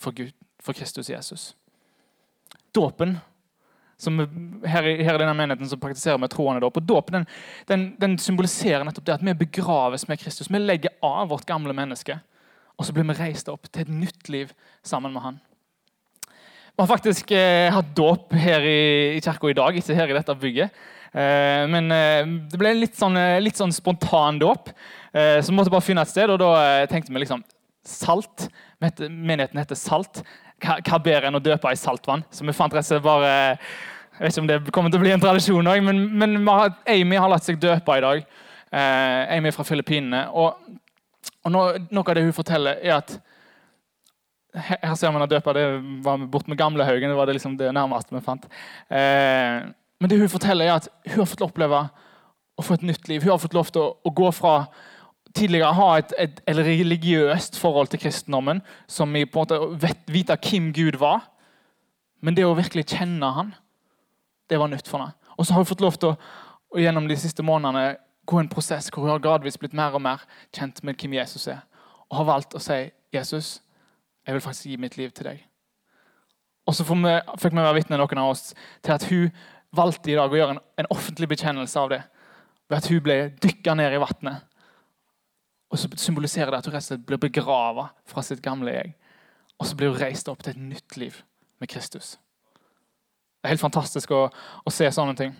for 0.00 0.16
Gud, 0.16 0.32
for 0.62 0.76
Kristus 0.76 1.10
Jesus. 1.10 1.52
Dåpen 2.74 3.18
som 4.00 4.16
her, 4.64 4.86
i, 4.88 5.02
her 5.04 5.14
i 5.14 5.20
denne 5.20 5.34
menigheten 5.36 5.68
så 5.68 5.76
praktiserer 5.80 6.18
vi 6.22 6.28
troende 6.32 6.62
dåp. 6.64 6.78
Og 6.80 6.86
Dåpen 6.88 7.18
den, 7.18 7.26
den, 7.68 7.86
den, 8.00 8.16
symboliserer 8.18 8.84
nettopp 8.86 9.06
det 9.06 9.16
at 9.18 9.26
vi 9.26 9.36
begraves 9.42 10.06
med 10.08 10.20
Kristus. 10.22 10.48
Vi 10.50 10.60
legger 10.62 10.94
av 11.04 11.28
vårt 11.30 11.44
gamle 11.48 11.74
menneske, 11.76 12.16
og 12.80 12.88
så 12.88 12.96
blir 12.96 13.06
vi 13.10 13.18
reist 13.18 13.50
opp 13.52 13.68
til 13.68 13.84
et 13.84 13.92
nytt 13.92 14.32
liv 14.32 14.54
sammen 14.82 15.12
med 15.12 15.24
Han. 15.26 15.40
Vi 16.70 16.80
har 16.80 16.88
faktisk 16.88 17.32
eh, 17.36 17.68
hatt 17.74 17.92
dåp 17.96 18.32
her 18.40 18.64
i, 18.64 18.80
i 19.18 19.20
kirka 19.20 19.50
i 19.50 19.58
dag, 19.58 19.76
ikke 19.76 19.98
her 19.98 20.12
i 20.12 20.16
dette 20.16 20.36
bygget. 20.40 20.80
Eh, 21.10 21.64
men 21.70 21.90
eh, 21.90 22.26
det 22.50 22.58
ble 22.60 22.74
litt 22.78 22.98
sånn, 22.98 23.16
eh, 23.18 23.40
litt 23.42 23.58
sånn 23.58 23.74
spontan 23.74 24.38
dåp, 24.40 24.70
så 25.10 25.50
vi 25.50 25.54
måtte 25.56 25.72
bare 25.74 25.82
finne 25.82 26.04
et 26.06 26.10
sted. 26.10 26.30
Og 26.30 26.38
da 26.38 26.86
tenkte 26.86 27.10
vi 27.10 27.24
liksom 27.24 27.40
Salt. 27.82 28.44
Menigheten 28.78 29.58
heter 29.58 29.74
Salt 29.74 30.20
hva, 30.62 30.76
hva 30.86 30.98
bedre 31.02 31.26
enn 31.26 31.38
å 31.38 31.40
døpe 31.42 31.72
i 31.72 31.78
saltvann? 31.80 32.22
Så 32.30 32.44
vi 32.46 32.54
fant 32.54 32.70
rett 32.76 32.84
og 32.84 32.86
slett 32.86 33.02
bare 33.02 33.32
Jeg 33.56 34.20
vet 34.20 34.30
ikke 34.36 34.44
om 34.44 34.50
det 34.50 34.58
kommer 34.76 34.92
til 34.92 35.00
å 35.00 35.02
bli 35.02 35.14
en 35.16 35.24
tradisjon 35.24 35.70
òg, 35.72 35.80
men, 35.82 36.04
men 36.20 36.36
Amy 36.46 37.18
har 37.18 37.32
latt 37.32 37.48
seg 37.48 37.58
døpe 37.58 37.96
i 37.98 38.04
dag. 38.04 38.22
Amy 39.34 39.50
fra 39.56 39.66
Filippinene. 39.66 40.22
Og, 40.30 40.78
og 41.42 41.54
noe, 41.56 42.04
av 42.04 42.14
det 42.14 42.26
hun 42.28 42.36
forteller, 42.36 42.78
er 42.84 43.00
at 43.00 43.16
her 44.54 44.94
ser 44.98 45.10
man 45.14 45.24
at 45.24 45.32
døpa 45.32 45.56
det 45.56 45.66
var 46.06 46.22
bort 46.30 46.46
med 46.46 46.60
Gamlehaugen. 46.60 47.10
Det 47.10 47.18
var 47.18 47.26
det, 47.26 47.38
liksom 47.40 47.58
det 47.58 47.72
nærmeste 47.74 48.14
vi 48.14 48.22
fant. 48.22 48.46
Eh, 48.92 49.72
men 50.00 50.10
det 50.10 50.18
hun 50.18 50.32
forteller, 50.32 50.66
er 50.66 50.78
at 50.78 50.88
hun 51.06 51.22
har 51.22 51.28
fått 51.28 51.44
oppleve 51.44 51.82
å 52.56 52.64
få 52.64 52.76
et 52.76 52.86
nytt 52.88 53.08
liv. 53.08 53.22
Hun 53.22 53.34
har 53.34 53.42
fått 53.42 53.56
lov 53.56 53.68
til 53.72 53.82
å, 53.82 53.92
å 54.04 54.12
gå 54.16 54.30
fra 54.32 54.54
tidligere 55.36 55.74
ha 55.76 55.88
et, 56.00 56.12
et, 56.18 56.40
et, 56.48 56.60
religiøst 56.66 57.58
forhold 57.60 57.92
til 57.92 58.00
kristendommen, 58.02 58.62
som 58.90 59.14
i 59.16 59.24
på 59.24 59.38
en 59.38 59.46
måte 59.46 59.58
vet, 59.84 60.00
vite 60.10 60.36
hvem 60.42 60.70
Gud 60.74 60.98
var. 61.00 61.28
Men 62.20 62.36
det 62.36 62.46
å 62.48 62.56
virkelig 62.58 62.88
kjenne 62.90 63.30
han, 63.36 63.52
det 64.50 64.58
var 64.60 64.72
nytt 64.72 64.88
for 64.90 65.02
henne. 65.02 65.14
Og 65.38 65.46
så 65.46 65.54
har 65.54 65.62
hun 65.62 65.70
fått 65.70 65.84
lov 65.84 65.96
til 65.96 66.12
å, 66.12 66.16
å 66.74 66.82
gjennom 66.82 67.06
de 67.08 67.16
siste 67.20 67.44
månedene 67.46 68.00
gå 68.28 68.40
en 68.40 68.50
prosess 68.50 68.90
hvor 68.90 69.06
hun 69.06 69.14
har 69.14 69.22
gradvis 69.22 69.58
blitt 69.58 69.76
mer 69.76 69.94
og 69.96 70.02
mer 70.04 70.24
kjent 70.56 70.82
med 70.86 70.98
hvem 71.00 71.16
Jesus 71.20 71.46
er. 71.50 71.62
Og 72.10 72.20
har 72.20 72.28
valgt 72.28 72.54
å 72.54 72.62
si, 72.62 72.90
'Jesus, 73.12 73.60
jeg 74.26 74.34
vil 74.34 74.42
faktisk 74.42 74.66
gi 74.66 74.76
mitt 74.76 74.96
liv 74.96 75.10
til 75.10 75.26
deg'. 75.26 75.46
Og 76.66 76.74
så 76.74 76.84
fikk 76.84 77.54
vi 77.54 77.62
være 77.62 77.74
vitne, 77.74 77.96
noen 77.98 78.18
av 78.18 78.30
oss, 78.30 78.54
til 78.82 78.92
at 78.92 79.04
hun 79.10 79.30
valgte 79.76 80.12
i 80.12 80.16
dag 80.18 80.32
å 80.32 80.38
gjøre 80.38 80.56
en, 80.56 80.62
en 80.82 80.90
offentlig 80.90 81.28
bekjennelse 81.30 81.78
av 81.80 81.92
det. 81.92 82.00
Ved 82.70 82.78
at 82.78 82.88
hun 82.90 83.02
ble 83.04 83.18
dykka 83.42 83.74
ned 83.78 83.94
i 83.94 84.00
vannet 84.02 84.46
og 85.70 85.78
så 85.78 85.90
symboliserer 85.96 86.50
det 86.50 86.58
at 86.58 86.66
hun 86.66 86.74
rett 86.74 86.82
og 86.82 86.88
slett 86.88 87.06
blir 87.06 87.20
begrava 87.22 87.90
fra 88.10 88.24
sitt 88.26 88.42
gamle 88.42 88.72
jeg. 88.74 88.94
Og 89.60 89.68
så 89.68 89.76
blir 89.78 89.92
hun 89.92 90.00
reist 90.00 90.28
opp 90.30 90.42
til 90.42 90.56
et 90.56 90.62
nytt 90.62 90.96
liv 90.98 91.20
med 91.62 91.70
Kristus. 91.70 92.16
Det 93.40 93.46
er 93.46 93.54
helt 93.54 93.62
fantastisk 93.62 94.10
å, 94.12 94.24
å 94.66 94.72
se 94.74 94.88
sånne 94.92 95.14
ting. 95.16 95.36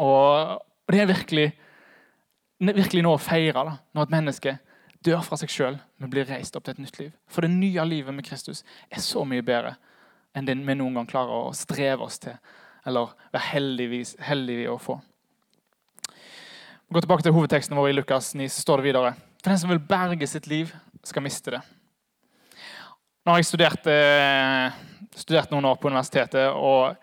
Og, 0.00 0.56
og 0.56 0.94
det 0.94 1.02
er 1.02 1.10
virkelig, 1.10 1.50
virkelig 2.62 3.04
noe 3.04 3.18
å 3.18 3.22
feire 3.22 3.66
da, 3.68 3.76
når 3.92 4.06
et 4.06 4.14
menneske 4.16 4.56
dør 5.04 5.20
fra 5.26 5.36
seg 5.38 5.52
sjøl, 5.52 5.76
men 6.00 6.10
blir 6.10 6.26
reist 6.26 6.56
opp 6.56 6.64
til 6.66 6.78
et 6.78 6.82
nytt 6.86 6.98
liv. 7.02 7.12
For 7.28 7.44
det 7.44 7.52
nye 7.52 7.84
livet 7.86 8.16
med 8.16 8.26
Kristus 8.26 8.64
er 8.88 9.04
så 9.04 9.26
mye 9.28 9.44
bedre 9.44 9.76
enn 10.36 10.48
det 10.48 10.56
vi 10.56 10.78
noen 10.78 10.96
gang 10.96 11.10
klarer 11.10 11.50
å 11.50 11.56
streve 11.56 12.06
oss 12.06 12.18
til 12.22 12.38
eller 12.86 13.14
være 13.32 13.46
heldigvis, 13.52 14.16
heldige 14.24 14.70
å 14.72 14.78
få. 14.82 14.98
Gå 16.88 17.02
tilbake 17.04 17.24
til 17.26 17.34
hovedteksten 17.36 17.76
vår 17.76 17.90
i 17.90 17.96
Lukas 17.98 18.30
9, 18.38 18.46
så 18.48 18.62
står 18.64 18.80
det 18.80 18.88
videre. 18.88 19.16
For 19.42 19.52
den 19.52 19.60
som 19.60 19.72
vil 19.72 19.82
berge 19.90 20.26
sitt 20.30 20.46
liv, 20.48 20.70
skal 21.04 21.24
miste 21.24 21.52
det. 21.52 21.60
Nå 23.24 23.34
har 23.34 23.42
jeg 23.42 23.50
studert, 23.50 23.86
eh, 23.92 24.72
studert 25.20 25.50
noen 25.52 25.66
år 25.68 25.76
på 25.76 25.90
universitetet 25.90 26.48
og, 26.48 26.96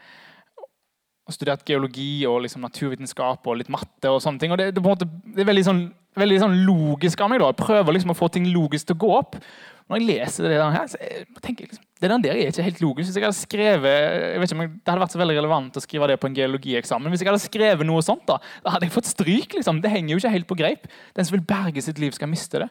og 1.25 1.35
studert 1.35 1.61
geologi 1.67 2.25
og 2.25 2.41
liksom 2.41 2.65
naturvitenskap 2.65 3.45
og 3.45 3.59
litt 3.59 3.69
matte. 3.69 4.09
og 4.09 4.21
sånne 4.23 4.41
ting. 4.41 4.51
Og 4.51 4.57
Det, 4.57 4.73
det, 4.73 4.83
måte, 4.83 5.05
det 5.05 5.45
er 5.45 5.51
veldig, 5.51 5.65
sånn, 5.67 5.83
veldig 6.17 6.39
sånn 6.41 6.57
logisk 6.65 7.21
av 7.21 7.29
meg. 7.29 7.39
da. 7.39 7.51
Jeg 7.53 7.61
prøver 7.61 7.93
liksom 7.93 8.15
å 8.15 8.17
få 8.17 8.31
ting 8.33 8.49
logisk 8.49 8.87
til 8.87 8.97
å 8.97 9.03
gå 9.05 9.11
opp. 9.19 9.37
Når 9.85 9.99
jeg 9.99 10.07
leser 10.07 10.47
det 10.47 10.55
der, 10.55 10.71
her, 10.73 10.87
så 10.89 11.41
tenker 11.43 11.65
jeg 11.65 11.75
liksom, 11.75 11.83
det 12.01 12.09
der 12.09 12.31
er 12.31 12.39
ikke 12.49 12.63
helt 12.65 12.79
logisk. 12.81 13.07
Hvis 13.07 13.17
jeg 13.19 13.23
hadde 13.23 13.37
skrevet, 13.37 13.91
jeg 13.91 14.39
vet 14.41 14.51
ikke 14.51 14.65
Det 14.65 14.89
hadde 14.89 15.03
vært 15.03 15.13
så 15.13 15.19
veldig 15.21 15.35
relevant 15.37 15.77
å 15.77 15.83
skrive 15.83 16.07
det 16.09 16.17
på 16.19 16.27
en 16.27 16.37
geologieksamen. 16.37 17.13
Hvis 17.13 17.21
jeg 17.21 17.29
hadde 17.29 17.43
skrevet 17.43 17.87
noe 17.87 18.01
sånt, 18.05 18.25
da, 18.27 18.39
da 18.65 18.73
hadde 18.73 18.89
jeg 18.89 18.95
fått 18.95 19.11
stryk. 19.11 19.53
liksom. 19.53 19.81
Det 19.81 19.91
henger 19.93 20.15
jo 20.15 20.17
ikke 20.23 20.33
helt 20.33 20.49
på 20.49 20.57
greip. 20.57 20.89
Den 21.15 21.27
som 21.27 21.37
vil 21.37 21.45
berge 21.45 21.85
sitt 21.85 22.01
liv, 22.01 22.11
skal 22.17 22.31
miste 22.31 22.65
det. 22.65 22.69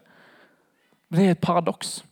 Det 1.14 1.22
er 1.24 1.36
et 1.36 1.40
paradoks. 1.40 2.02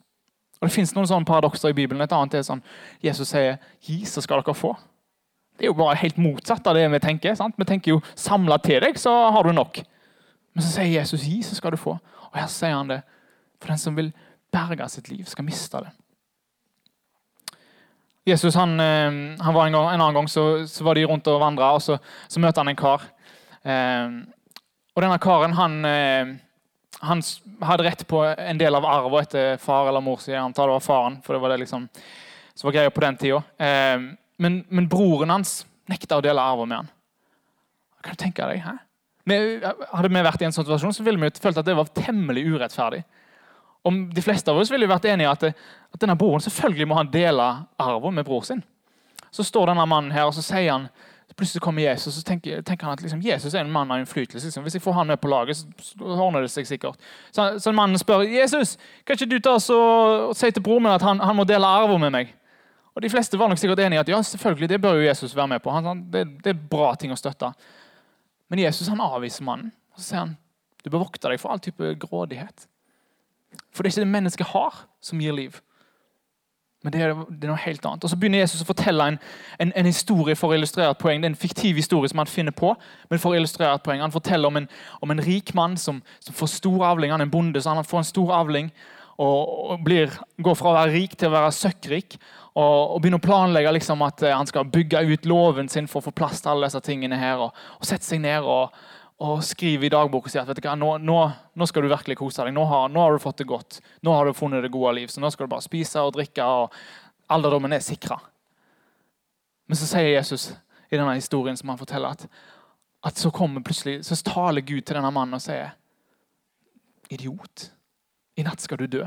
Og 0.61 0.69
Det 0.69 0.75
fins 0.77 0.95
noen 0.95 1.11
sånne 1.11 1.27
paradokser 1.27 1.75
i 1.75 1.77
Bibelen. 1.77 2.03
Et 2.05 2.15
annet 2.15 2.39
er 2.39 2.47
sånn 2.47 2.63
Jesus 3.03 3.35
sier 3.35 3.59
'gi, 3.83 4.05
så 4.07 4.23
skal 4.23 4.43
dere 4.43 4.55
få'. 4.55 4.77
Det 5.59 5.67
er 5.67 5.73
jo 5.73 5.79
bare 5.79 5.99
helt 5.99 6.17
motsatt 6.17 6.67
av 6.67 6.75
det 6.75 6.89
vi 6.91 6.99
tenker. 6.99 7.35
sant? 7.35 7.55
Vi 7.59 7.65
tenker 7.65 7.91
jo 7.91 8.01
'samla 8.15 8.63
til 8.63 8.81
deg, 8.81 8.95
så 8.95 9.33
har 9.33 9.43
du 9.43 9.51
nok'. 9.51 9.85
Men 10.55 10.65
så 10.65 10.71
sier 10.71 11.01
Jesus 11.01 11.25
'gi, 11.27 11.43
så 11.43 11.55
skal 11.57 11.73
du 11.73 11.77
få'. 11.77 11.99
Og 12.33 12.39
her 12.39 12.47
sier 12.47 12.77
han 12.77 12.89
det. 12.89 13.03
For 13.61 13.69
den 13.69 13.79
som 13.79 13.97
vil 13.97 14.13
berge 14.53 14.89
sitt 14.93 15.11
liv, 15.13 15.25
skal 15.29 15.47
miste 15.47 15.83
det. 15.85 15.93
Jesus 18.29 18.55
han, 18.55 18.77
eh, 18.81 19.11
han 19.43 19.55
var 19.55 19.67
en, 19.67 19.75
gang, 19.75 19.89
en, 19.91 20.01
annen 20.01 20.21
gang 20.21 20.31
så, 20.31 20.67
så, 20.71 20.85
var 20.87 20.95
de 20.95 21.09
rundt 21.11 21.27
og 21.33 21.41
vandra, 21.43 21.73
og 21.75 21.83
så, 21.83 21.99
så, 22.29 22.41
møter 22.41 22.63
han 22.63 22.71
en 22.71 22.79
kar. 22.79 23.09
Eh, 23.63 24.23
og 24.93 25.03
denne 25.03 25.19
karen 25.23 25.57
han 25.57 25.79
eh, 25.89 26.35
han 27.03 27.23
hadde 27.63 27.83
rett 27.83 28.03
på 28.07 28.21
en 28.25 28.59
del 28.59 28.77
av 28.79 28.87
arven 28.87 29.25
etter 29.25 29.57
far 29.59 29.89
eller 29.91 30.03
mor. 30.05 30.21
sier 30.23 30.39
han 30.39 30.53
tar 30.55 30.71
det 30.71 30.77
var 30.77 30.85
faren, 30.85 31.19
for 31.25 31.35
det 31.35 31.43
var 31.43 31.51
det 31.51 31.63
liksom, 31.65 31.89
som 32.55 32.69
var 32.69 32.77
greia 32.77 32.93
på 32.95 33.03
den 33.03 33.19
tida. 33.19 33.41
Eh, 33.59 34.05
men, 34.39 34.63
men, 34.69 34.87
broren 34.91 35.33
hans 35.35 35.65
nekta 35.91 36.21
å 36.21 36.25
dele 36.25 36.43
arven 36.43 36.71
med 36.71 36.83
han. 36.83 36.93
Kan 38.03 38.15
du 38.15 38.23
tenke 38.23 38.47
deg? 38.47 38.63
Hæ? 38.63 38.77
Vi, 39.27 39.39
hadde 39.65 40.11
vi 40.11 40.23
vært 40.29 40.43
i 40.43 40.47
en 40.47 40.55
sånn 40.55 40.67
situasjon, 40.67 40.95
så 40.95 41.07
ville 41.07 41.19
vi 41.19 41.43
følt 41.43 41.59
at 41.59 41.67
det 41.67 41.77
var 41.79 41.91
temmelig 41.95 42.45
urettferdig. 42.55 43.03
Om 43.83 44.03
De 44.15 44.23
fleste 44.23 44.51
av 44.51 44.59
oss 44.61 44.71
ville 44.71 44.87
vært 44.91 45.09
enige 45.11 45.31
at, 45.31 45.49
at 45.93 46.03
denne 46.03 46.19
broren 46.19 46.43
selvfølgelig 46.45 46.87
må 46.89 46.99
han 47.01 47.11
dele 47.13 47.49
arven 47.83 48.15
med 48.15 48.27
bror 48.27 48.45
sin. 48.47 48.63
Så 49.33 49.45
står 49.45 49.73
denne 49.73 49.87
mannen 49.89 50.13
her 50.15 50.29
og 50.29 50.37
så 50.37 50.45
sier 50.45 50.71
han 50.73 50.91
Plutselig 51.33 51.63
kommer 51.65 51.81
Jesus 51.81 52.19
og 52.19 52.27
tenker, 52.29 52.61
tenker 52.61 52.85
han 52.85 52.93
at 52.93 53.01
liksom, 53.01 53.23
Jesus 53.25 53.55
er 53.55 53.63
en 53.63 53.71
mann 53.73 53.89
av 53.89 54.03
innflytelse. 54.03 54.47
Liksom. 54.47 54.67
Hvis 54.67 54.75
jeg 54.77 54.83
får 54.85 54.93
han 54.99 55.09
med 55.09 55.17
på 55.17 55.31
laget, 55.33 55.57
så, 55.57 55.97
ordner 56.05 56.45
det 56.45 56.51
seg 56.53 56.67
sikkert. 56.69 57.01
Så, 57.33 57.47
så 57.57 57.73
mannen 57.73 57.97
spør 57.97 58.27
Jesus, 58.29 58.75
kan 59.07 59.17
ikke 59.17 59.31
du 59.31 59.39
ta 59.41 59.55
oss 59.57 59.71
og, 59.73 60.35
si 60.37 60.51
til 60.53 60.61
broren 60.61 60.85
min 60.85 60.93
at 60.93 61.05
han, 61.07 61.23
han 61.25 61.39
må 61.39 61.47
dele 61.49 61.65
arven 61.65 62.05
med 62.05 62.13
meg. 62.13 62.35
Og 62.93 63.01
De 63.01 63.09
fleste 63.09 63.41
var 63.41 63.49
nok 63.49 63.61
sikkert 63.63 63.81
enige 63.81 64.03
i 64.03 64.03
at 64.03 64.13
ja, 64.13 64.21
selvfølgelig, 64.29 64.69
det 64.69 64.81
bør 64.83 65.01
jo 65.01 65.07
Jesus 65.07 65.33
være 65.37 65.55
med 65.55 65.65
på. 65.65 65.73
Han, 65.73 66.05
det, 66.13 66.27
det, 66.45 66.53
er 66.53 66.69
bra 66.75 66.93
ting 67.01 67.15
å 67.15 67.17
støtte. 67.17 67.49
Men 68.53 68.67
Jesus 68.67 68.93
han 68.93 69.01
avviser 69.01 69.49
mannen. 69.49 69.73
og 69.95 70.03
Så 70.03 70.11
sier 70.11 70.25
han 70.27 70.37
du 70.83 70.91
bør 70.91 71.07
vokte 71.07 71.31
deg 71.31 71.41
for 71.41 71.55
all 71.55 71.63
type 71.63 71.95
grådighet. 72.03 72.67
For 73.73 73.83
det 73.83 73.91
er 73.91 73.95
ikke 73.97 74.07
det 74.07 74.15
mennesket 74.15 74.51
har, 74.53 74.83
som 75.01 75.21
gir 75.21 75.37
liv. 75.37 75.61
Men 76.83 76.93
det 76.93 77.03
er, 77.03 77.13
det 77.15 77.45
er, 77.45 77.51
noe 77.53 77.63
helt 77.63 77.85
annet. 77.87 78.05
Og 78.05 78.11
Så 78.11 78.17
begynner 78.19 78.43
Jesus 78.43 78.65
å 78.65 78.67
fortelle 78.67 79.05
en, 79.13 79.19
en, 79.63 79.71
en, 79.79 79.87
historie 79.87 80.35
for 80.39 80.51
å 80.51 80.57
illustrere 80.57 80.91
et 80.91 80.99
poeng. 80.99 81.23
Det 81.23 81.29
er 81.29 81.35
en 81.35 81.39
fiktiv 81.39 81.79
historie 81.79 82.11
som 82.11 82.19
han 82.19 82.31
finner 82.31 82.55
på, 82.59 82.73
men 83.11 83.23
for 83.23 83.33
å 83.33 83.39
illustrere 83.39 83.77
et 83.77 83.85
poeng. 83.87 84.03
Han 84.03 84.15
forteller 84.15 84.51
om 84.51 84.59
en, 84.59 84.67
om 85.05 85.15
en 85.15 85.23
rik 85.23 85.55
mann 85.55 85.77
som, 85.79 86.01
som, 86.19 86.35
får 86.35 86.57
stor 86.57 86.89
avling. 86.91 87.15
Han 87.15 87.23
er 87.23 87.31
en 87.31 87.35
bonde, 87.35 87.63
så 87.63 87.77
han 87.77 87.87
får 87.87 88.03
en 88.03 88.11
stor 88.11 88.35
avling. 88.41 88.73
Og, 89.23 89.77
blir, 89.85 90.11
går 90.43 90.57
fra 90.59 90.73
å 90.73 90.79
være 90.81 90.95
rik 90.97 91.15
til 91.15 91.31
å 91.31 91.37
være 91.37 91.55
søkkrik. 91.55 92.17
Og, 92.53 92.97
og 92.97 92.99
begynner 92.99 93.23
å 93.23 93.25
planlegge 93.29 93.77
liksom, 93.79 94.03
at 94.05 94.25
eh, 94.27 94.35
han 94.35 94.51
skal 94.51 94.67
bygge 94.69 95.05
ut 95.09 95.29
låven 95.31 95.71
sin 95.73 95.87
for 95.89 96.03
å 96.03 96.09
få 96.09 96.17
plass 96.17 96.43
til 96.43 96.53
alle 96.53 96.67
disse 96.67 96.83
tingene 96.85 97.21
her. 97.21 97.47
Og, 97.47 97.63
og 97.79 97.87
sette 97.87 98.09
seg 98.09 98.25
ned 98.27 98.43
og, 98.43 98.75
og 99.23 99.45
skriver 99.47 99.87
i 99.87 99.93
dagboka 99.93 100.31
si 100.31 100.41
at 100.41 100.49
vet 100.49 100.59
du 100.59 100.65
hva, 100.65 100.75
nå, 100.79 100.97
nå, 100.99 101.17
nå, 101.55 101.67
skal 101.69 101.85
du 101.85 101.93
virkelig 101.93 102.17
kose 102.19 102.43
deg. 102.43 102.55
Nå 102.57 102.65
har, 102.67 102.89
nå 102.91 103.05
har, 103.05 103.15
du 103.15 103.23
fått 103.23 103.39
det 103.39 103.47
godt. 103.51 103.79
Nå 104.03 104.15
har 104.17 104.27
du 104.27 104.35
funnet 104.35 104.65
det 104.65 104.73
gode 104.75 104.97
liv. 104.99 105.13
Så 105.13 105.23
nå 105.23 105.31
skal 105.31 105.47
du 105.47 105.53
bare 105.53 105.65
spise 105.65 106.03
og 106.03 106.17
drikke. 106.17 106.43
og 106.43 106.75
Alderdommen 107.31 107.77
er 107.77 107.85
sikra. 107.85 108.19
Men 109.71 109.79
så 109.79 109.87
sier 109.87 110.11
Jesus 110.11 110.51
i 110.91 110.99
denne 110.99 111.15
historien 111.15 111.57
som 111.57 111.71
han 111.71 111.79
forteller, 111.81 112.17
at, 112.17 112.27
at 113.07 113.21
så 113.21 113.31
kommer 113.33 113.63
plutselig, 113.65 114.03
så 114.05 114.19
taler 114.27 114.67
Gud 114.67 114.83
til 114.83 114.99
denne 114.99 115.15
mannen 115.15 115.39
og 115.39 115.45
sier 115.45 115.71
Idiot. 117.13 117.69
I 118.37 118.45
natt 118.45 118.65
skal 118.65 118.83
du 118.83 118.89
dø. 118.91 119.07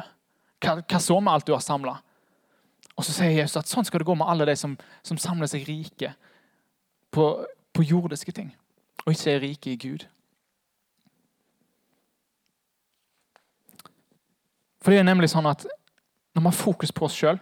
Hva, 0.63 0.80
hva 0.80 1.01
så 1.01 1.19
med 1.19 1.34
alt 1.34 1.47
du 1.49 1.54
har 1.54 1.63
samla? 1.65 1.99
Og 2.95 3.04
så 3.04 3.12
sier 3.12 3.36
Jesus 3.36 3.60
at 3.60 3.69
sånn 3.69 3.86
skal 3.86 4.01
det 4.01 4.08
gå 4.08 4.15
med 4.15 4.30
alle 4.32 4.47
de 4.47 4.56
som, 4.58 4.78
som 5.04 5.19
samler 5.19 5.51
seg 5.51 5.67
rike 5.67 6.15
på, 7.12 7.34
på 7.75 7.84
jordiske 7.84 8.32
ting 8.32 8.54
og 9.06 9.13
ikke 9.13 9.32
er 9.32 9.41
rike 9.41 9.72
i 9.72 9.80
Gud. 9.80 10.06
For 14.82 14.94
det 14.94 15.02
er 15.02 15.08
nemlig 15.08 15.32
sånn 15.34 15.50
at 15.50 15.65
Når 16.36 16.41
vi 16.41 16.50
har 16.50 16.58
fokus 16.60 16.91
på 16.91 17.06
oss 17.08 17.15
sjøl, 17.15 17.38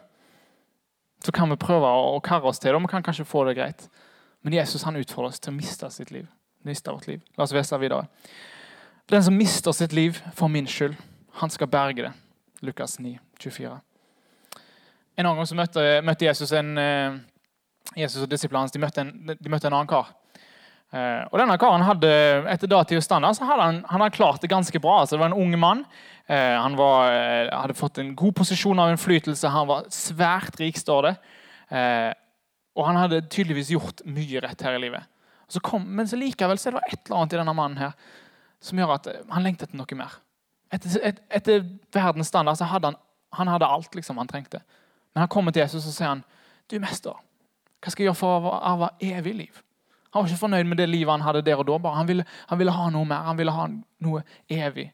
så 1.26 1.32
kan 1.34 1.49
vi 1.49 1.56
prøve 1.58 1.88
å 1.89 2.19
karre 2.21 2.45
oss 2.45 2.60
til 2.62 2.69
det, 2.69 2.76
og 2.78 2.84
vi 2.84 2.91
kan 2.91 3.02
kanskje 3.02 3.26
få 3.26 3.41
det 3.47 3.56
greit. 3.58 3.88
Men 4.45 4.54
Jesus 4.54 4.84
han 4.86 4.99
utfordrer 4.99 5.32
oss 5.32 5.41
til 5.41 5.49
å 5.49 5.56
miste 5.56 5.89
sitt 5.89 6.12
liv. 6.13 6.28
Miste 6.62 6.93
vårt 6.93 7.08
liv. 7.10 7.23
La 7.34 7.47
oss 7.47 7.56
lese 7.56 7.80
videre. 7.82 8.06
Den 9.10 9.23
som 9.26 9.34
mister 9.34 9.73
sitt 9.73 9.95
liv 9.97 10.19
for 10.38 10.47
min 10.47 10.69
skyld, 10.69 10.93
han 11.39 11.49
skal 11.49 11.71
berge 11.73 12.06
det. 12.06 12.13
Lukas 12.62 12.99
9, 12.99 13.17
24. 13.39 13.73
En 15.17 15.26
annen 15.26 15.41
gang 15.41 15.49
så 15.49 15.58
møtte, 15.58 15.88
møtte 16.06 16.26
Jesus 16.30 16.54
en, 16.54 16.78
eh, 16.78 17.17
Jesus 17.97 18.21
og 18.21 18.30
disiplene 18.30 18.62
hans 18.62 18.97
en, 18.97 19.38
de 19.41 19.49
møtte 19.49 19.67
en 19.67 19.73
annen 19.73 19.89
kar. 19.89 20.13
Eh, 20.93 21.23
og 21.32 21.39
denne 21.41 21.56
karen 21.58 21.82
hadde 21.88 22.10
etter 22.51 22.69
datidens 22.69 23.08
standard 23.08 23.34
så 23.34 23.47
hadde 23.49 23.65
han, 23.65 23.77
han 23.89 24.03
hadde 24.03 24.13
klart 24.13 24.43
det 24.43 24.51
ganske 24.51 24.82
bra. 24.82 24.99
Altså, 25.01 25.15
det 25.15 25.23
var 25.23 25.32
en 25.32 25.41
ung 25.41 25.56
mann. 25.60 25.86
Eh, 26.29 26.53
han 26.53 26.77
var, 26.77 27.10
eh, 27.10 27.49
hadde 27.49 27.77
fått 27.77 27.97
en 28.03 28.12
god 28.17 28.36
posisjon 28.38 28.79
av 28.79 28.91
innflytelse. 28.93 29.49
Han 29.49 29.69
var 29.71 29.88
svært 29.93 30.60
rik, 30.62 30.77
står 30.77 31.10
det. 31.10 31.15
Og 32.77 32.86
han 32.86 32.97
hadde 32.97 33.23
tydeligvis 33.29 33.71
gjort 33.73 34.03
mye 34.06 34.41
rett 34.43 34.62
her 34.62 34.77
i 34.77 34.84
livet. 34.84 35.10
Så 35.49 35.62
kom, 35.62 35.86
men 35.97 36.08
så 36.10 36.17
likevel 36.17 36.60
så 36.62 36.71
det 36.73 36.84
et 36.86 36.99
eller 37.08 37.19
annet 37.19 37.34
i 37.34 37.39
denne 37.39 37.56
mannen 37.58 37.82
her 37.82 37.97
som 38.63 38.77
gjør 38.79 38.93
at 38.95 39.10
han 39.34 39.43
lengter 39.43 39.67
etter 39.67 39.77
noe 39.77 39.97
mer. 39.97 40.13
Etter, 40.73 40.95
et, 41.06 41.19
etter 41.34 41.65
verdens 41.93 42.29
standard 42.32 42.58
så 42.58 42.69
hadde 42.69 42.93
han, 42.93 42.97
han 43.38 43.51
hadde 43.51 43.69
alt 43.69 43.97
liksom 43.97 44.21
han 44.21 44.29
trengte. 44.29 44.62
Men 45.13 45.25
han 45.25 45.34
kommer 45.34 45.53
til 45.53 45.65
Jesus 45.65 45.86
og 45.89 45.93
sier 45.93 46.13
han, 46.13 46.23
du 46.69 46.77
mester, 46.82 47.17
hva 47.82 47.91
skal 47.91 48.06
jeg 48.06 48.12
gjøre 48.12 48.21
for 48.21 48.49
å 48.49 48.58
arve 48.62 48.93
evig 49.03 49.36
liv? 49.41 49.62
Han 50.13 50.21
var 50.21 50.30
ikke 50.30 50.43
fornøyd 50.43 50.67
med 50.69 50.78
det 50.78 50.89
livet 50.89 51.10
han 51.10 51.23
hadde 51.26 51.41
der 51.41 51.58
og 51.58 51.65
da. 51.65 51.89
Han 51.97 52.08
ville, 52.08 52.26
han 52.49 52.60
ville 52.60 52.71
ha 52.71 52.89
noe 52.93 53.06
mer. 53.10 53.23
Han 53.26 53.38
ville 53.38 53.52
ha 53.52 53.67
noe 54.06 54.21
evig. 54.49 54.91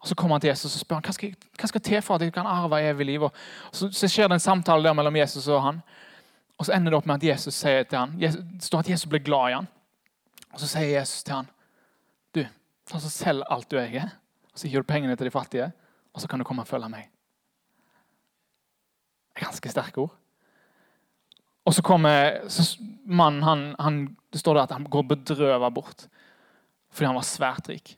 Og 0.00 0.08
Så 0.08 0.14
kommer 0.14 0.34
han 0.34 0.40
til 0.40 0.48
Jesus 0.48 0.74
og 0.74 0.80
spør 0.80 0.98
han, 0.98 1.04
hva 1.06 1.12
skal, 1.12 1.34
hva 1.60 1.68
skal 1.68 1.82
til 1.84 2.02
for 2.02 2.16
at 2.16 2.24
jeg 2.24 2.32
kan 2.34 2.48
arve 2.48 2.80
evig 2.82 3.06
liv. 3.06 3.22
Og 3.22 3.32
så, 3.70 3.90
så, 3.92 4.08
skjer 4.08 4.28
det 4.28 4.38
en 4.40 4.42
samtale 4.42 4.82
der 4.88 4.96
mellom 4.96 5.16
Jesus 5.16 5.46
og 5.48 5.62
han. 5.62 5.82
Og 6.58 6.66
Så 6.66 6.74
ender 6.74 6.90
det 6.90 6.98
opp 6.98 7.06
med 7.06 7.20
at 7.20 7.28
Jesus 7.28 7.54
sier 7.54 7.84
til 7.84 7.98
han, 7.98 8.16
det 8.18 8.32
står 8.64 8.82
at 8.82 8.90
Jesus 8.90 9.08
blir 9.08 9.22
glad 9.24 9.50
i 9.50 9.56
han. 9.58 9.68
Og 10.50 10.60
Så 10.60 10.66
sier 10.72 10.98
Jesus 10.98 11.22
til 11.22 11.36
han, 11.36 11.50
du, 12.34 12.42
ta 12.88 13.00
så 13.00 13.12
selg 13.12 13.46
alt 13.50 13.70
du 13.70 13.78
eier, 13.78 14.16
og 14.50 14.58
så 14.58 14.68
gir 14.68 14.82
du 14.82 14.88
pengene 14.88 15.16
til 15.16 15.28
de 15.28 15.34
fattige, 15.34 15.70
og 16.12 16.20
så 16.20 16.28
kan 16.28 16.40
du 16.40 16.44
komme 16.44 16.66
og 16.66 16.68
følge 16.68 16.90
meg. 16.90 17.06
Det 19.30 19.44
er 19.44 19.46
ganske 19.46 19.72
sterke 19.72 20.02
ord. 20.08 20.19
Og 21.68 21.74
så 21.76 21.82
kommer 21.84 22.40
mannen 23.04 23.42
han, 23.44 23.64
han, 23.78 24.16
Det 24.32 24.40
står 24.40 24.56
der 24.56 24.68
at 24.68 24.74
han 24.76 24.88
går 24.88 25.08
bedrøvet 25.14 25.74
bort 25.74 26.08
fordi 26.90 27.06
han 27.06 27.14
var 27.14 27.22
svært 27.22 27.68
rik. 27.70 27.92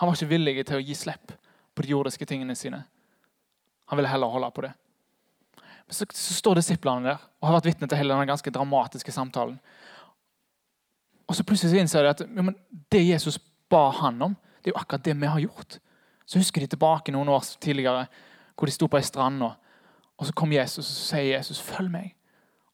Han 0.00 0.08
var 0.08 0.16
ikke 0.16 0.32
villig 0.32 0.64
til 0.66 0.80
å 0.80 0.82
gi 0.82 0.94
slipp 0.98 1.36
på 1.70 1.84
de 1.84 1.92
jordiske 1.92 2.26
tingene 2.26 2.56
sine. 2.58 2.80
Han 3.86 4.00
ville 4.00 4.10
heller 4.10 4.32
holde 4.32 4.48
på 4.50 4.64
det. 4.64 4.72
Men 5.86 5.94
så, 5.94 6.06
så 6.10 6.34
står 6.34 6.58
disiplene 6.58 7.12
der 7.12 7.20
og 7.22 7.46
har 7.46 7.60
vært 7.60 7.68
vitne 7.68 7.86
til 7.86 8.00
hele 8.00 8.10
denne 8.10 8.26
ganske 8.26 8.50
dramatiske 8.50 9.14
samtalen. 9.14 9.54
Og 11.28 11.38
så 11.38 11.46
plutselig 11.46 11.76
så 11.76 11.80
innser 11.80 12.02
de 12.02 12.10
at 12.10 12.24
ja, 12.26 12.46
det 12.90 13.04
Jesus 13.04 13.38
ba 13.70 13.86
han 14.00 14.18
om, 14.22 14.34
det 14.60 14.72
er 14.72 14.74
jo 14.74 14.80
akkurat 14.82 15.06
det 15.06 15.14
vi 15.20 15.30
har 15.30 15.44
gjort. 15.44 15.78
Så 16.26 16.40
husker 16.40 16.64
de 16.64 16.72
tilbake 16.74 17.14
noen 17.14 17.30
år 17.32 17.46
tidligere 17.62 18.08
hvor 18.54 18.66
de 18.66 18.74
sto 18.74 18.88
på 18.90 18.98
ei 18.98 19.06
strand, 19.06 19.42
og 19.44 20.26
så 20.26 20.34
kom 20.36 20.52
Jesus 20.54 20.82
og 20.82 20.90
så 20.90 21.06
sier 21.14 21.36
Jesus, 21.36 21.60
'Følg 21.62 21.90
meg'. 21.90 22.14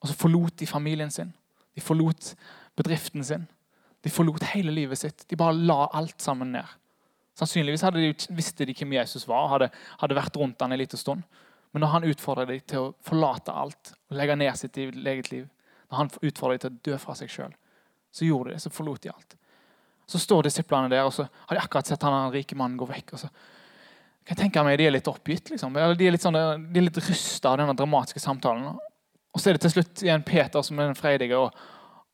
Og 0.01 0.09
så 0.09 0.17
forlot 0.17 0.57
de 0.59 0.67
familien 0.67 1.11
sin. 1.13 1.33
De 1.75 1.81
forlot 1.81 2.33
bedriften 2.77 3.23
sin. 3.23 3.47
De 4.01 4.09
forlot 4.09 4.43
hele 4.55 4.73
livet 4.73 4.99
sitt. 4.99 5.25
De 5.29 5.37
bare 5.37 5.55
la 5.55 5.85
alt 5.93 6.21
sammen 6.21 6.51
ned. 6.55 6.77
Sannsynligvis 7.37 7.85
de, 7.95 8.11
visste 8.35 8.65
de 8.67 8.75
hvem 8.75 8.97
Jesus 8.97 9.27
var 9.29 9.45
og 9.45 9.53
hadde, 9.55 9.69
hadde 10.01 10.17
vært 10.17 10.37
rundt 10.37 10.61
han 10.61 10.73
en 10.73 10.81
liten 10.81 10.99
stund. 10.99 11.23
Men 11.71 11.85
når 11.85 11.93
han 11.93 12.07
utfordret 12.11 12.49
dem 12.49 12.63
til 12.67 12.87
å 12.87 12.93
forlate 13.05 13.53
alt 13.55 13.93
og 14.09 14.17
legge 14.19 14.35
ned 14.35 14.57
sitt 14.59 14.77
eget 14.77 15.31
liv, 15.31 15.45
når 15.89 15.97
han 15.97 16.11
utfordret 16.19 16.65
dem 16.65 16.65
til 16.65 16.73
å 16.73 16.83
dø 16.89 16.99
fra 16.99 17.15
seg 17.15 17.31
sjøl, 17.31 17.53
så 18.11 18.27
gjorde 18.27 18.51
de 18.51 18.57
det. 18.57 18.63
Så 18.65 18.73
forlot 18.73 19.05
de 19.05 19.13
alt. 19.13 19.37
Så 20.09 20.19
står 20.19 20.49
disiplene 20.49 20.91
der, 20.91 21.05
og 21.07 21.13
så 21.15 21.23
har 21.29 21.55
de 21.55 21.61
akkurat 21.61 21.87
sett 21.87 22.03
han 22.03 22.17
den 22.17 22.33
rike 22.35 22.57
mannen 22.59 22.79
gå 22.79 22.89
vekk. 22.89 23.13
og 23.15 23.23
så 23.23 23.29
kan 24.21 24.35
jeg 24.35 24.41
tenke 24.43 24.63
meg 24.65 24.77
de 24.77 24.85
er 24.85 24.93
litt 24.93 25.07
oppgitt. 25.09 25.49
liksom. 25.49 25.73
De 25.73 25.81
er 25.81 26.13
litt, 26.13 26.21
sånn, 26.21 26.37
litt 26.75 26.99
rysta 27.07 27.53
av 27.53 27.61
denne 27.61 27.73
dramatiske 27.77 28.21
samtalen. 28.21 28.75
Og 29.31 29.39
så 29.39 29.49
er 29.49 29.57
det 29.57 29.63
til 29.65 29.75
slutt 29.77 30.03
igjen 30.03 30.25
Peter 30.27 30.63
som 30.65 30.79
er 30.79 30.89
den 30.91 30.99
freidige 30.99 31.39
og, 31.39 31.55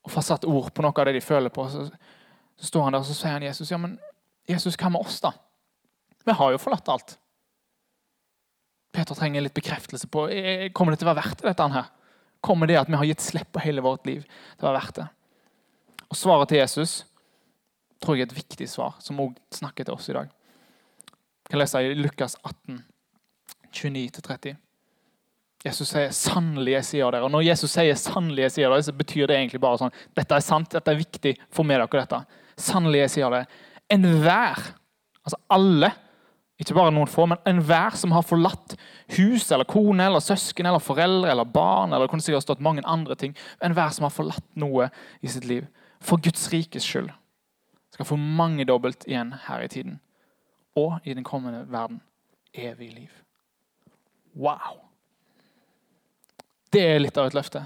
og 0.06 0.14
får 0.14 0.26
satt 0.28 0.48
ord 0.48 0.70
på 0.74 0.86
noe 0.86 0.94
av 0.94 1.10
det 1.10 1.18
de 1.18 1.24
føler 1.24 1.54
på. 1.54 1.66
Så, 1.74 1.88
så 2.58 2.70
står 2.72 2.88
han 2.88 2.98
der 2.98 3.06
og 3.06 3.10
så 3.10 3.18
sier 3.18 3.38
han 3.38 3.48
Jesus, 3.48 3.72
ja, 3.74 3.80
men 3.82 3.98
Jesus, 4.48 4.78
hva 4.80 4.92
med 4.94 5.04
oss, 5.04 5.20
da? 5.24 5.34
Vi 6.28 6.36
har 6.36 6.54
jo 6.54 6.62
forlatt 6.62 6.90
alt. 6.92 7.18
Peter 8.96 9.18
trenger 9.18 9.44
litt 9.44 9.56
bekreftelse 9.56 10.08
på 10.12 10.28
eh, 10.32 10.70
kommer 10.76 10.94
det 10.94 11.02
til 11.02 11.08
å 11.08 11.12
være 11.12 11.22
verdt 11.24 11.42
det. 11.42 11.52
dette 11.52 11.68
her? 11.74 11.92
Kommer 12.44 12.70
det 12.70 12.80
at 12.80 12.90
vi 12.90 12.98
har 13.00 13.10
gitt 13.10 13.24
slipp 13.24 13.52
på 13.54 13.62
hele 13.64 13.84
vårt 13.84 14.08
liv, 14.10 14.24
til 14.56 14.66
å 14.66 14.70
være 14.70 14.80
verdt 14.80 15.00
det? 15.02 15.08
Og 16.08 16.18
Svaret 16.18 16.52
til 16.52 16.62
Jesus 16.62 17.02
tror 18.04 18.16
jeg 18.16 18.28
er 18.28 18.32
et 18.32 18.38
viktig 18.38 18.68
svar, 18.70 18.96
som 19.04 19.20
òg 19.24 19.36
snakker 19.54 19.88
til 19.88 19.98
oss 19.98 20.08
i 20.12 20.16
dag. 20.16 20.30
Jeg 21.10 21.52
kan 21.52 21.62
lese 21.62 21.82
i 21.84 21.96
Lukas 21.98 22.38
18, 22.44 22.80
29-30. 23.74 24.56
Jesus 25.66 25.90
sier 25.90 26.12
'sannelig, 26.14 26.72
jeg 26.72 26.86
sier 26.86 27.12
dere'. 27.12 27.24
Og 27.24 27.32
Når 27.32 27.46
Jesus 27.48 27.72
sier 27.72 27.96
'sannelig, 27.96 28.42
jeg 28.42 28.52
sier 28.52 28.70
dere', 28.70 28.84
så 28.84 28.92
betyr 28.92 29.28
det 29.28 29.38
egentlig 29.38 29.62
bare 29.62 29.78
sånn 29.78 29.94
'Dette 30.16 30.36
er 30.36 30.40
sant, 30.40 30.70
dette 30.70 30.92
er 30.92 30.96
viktig, 30.96 31.38
få 31.52 31.64
med 31.66 31.80
dere 31.80 32.06
dette'. 32.06 32.26
Sannelig, 32.58 33.00
jeg 33.00 33.10
sier 33.10 33.30
det. 33.30 33.48
Enhver, 33.90 34.74
altså 35.26 35.38
alle, 35.50 35.92
ikke 36.60 36.74
bare 36.74 36.92
noen 36.92 37.08
få, 37.08 37.28
men 37.30 37.38
enhver 37.46 37.96
som 37.96 38.12
har 38.12 38.24
forlatt 38.26 38.76
hus 39.18 39.52
eller 39.52 39.66
kone 39.70 40.04
eller 40.04 40.20
søsken 40.20 40.66
eller 40.66 40.82
foreldre 40.82 41.30
eller 41.30 41.46
barn 41.46 41.94
eller 41.94 42.08
kunne 42.08 42.22
sikkert 42.22 42.48
stått 42.48 42.64
mange 42.66 42.82
andre 42.86 43.16
ting, 43.16 43.36
enhver 43.62 43.94
som 43.94 44.08
har 44.08 44.16
forlatt 44.16 44.48
noe 44.56 44.90
i 45.22 45.28
sitt 45.28 45.46
liv 45.46 45.68
for 46.02 46.18
Guds 46.18 46.50
rikes 46.54 46.86
skyld, 46.86 47.12
skal 47.94 48.10
få 48.10 48.18
mangedobbelt 48.18 49.06
igjen 49.08 49.36
her 49.48 49.62
i 49.62 49.68
tiden 49.68 50.00
og 50.78 51.00
i 51.06 51.14
den 51.14 51.26
kommende 51.26 51.66
verden 51.70 52.02
evig 52.54 52.94
liv. 52.94 53.14
Wow! 54.36 54.87
Det 56.72 56.84
er 56.84 57.00
litt 57.00 57.18
av 57.18 57.30
et 57.30 57.38
løfte. 57.38 57.64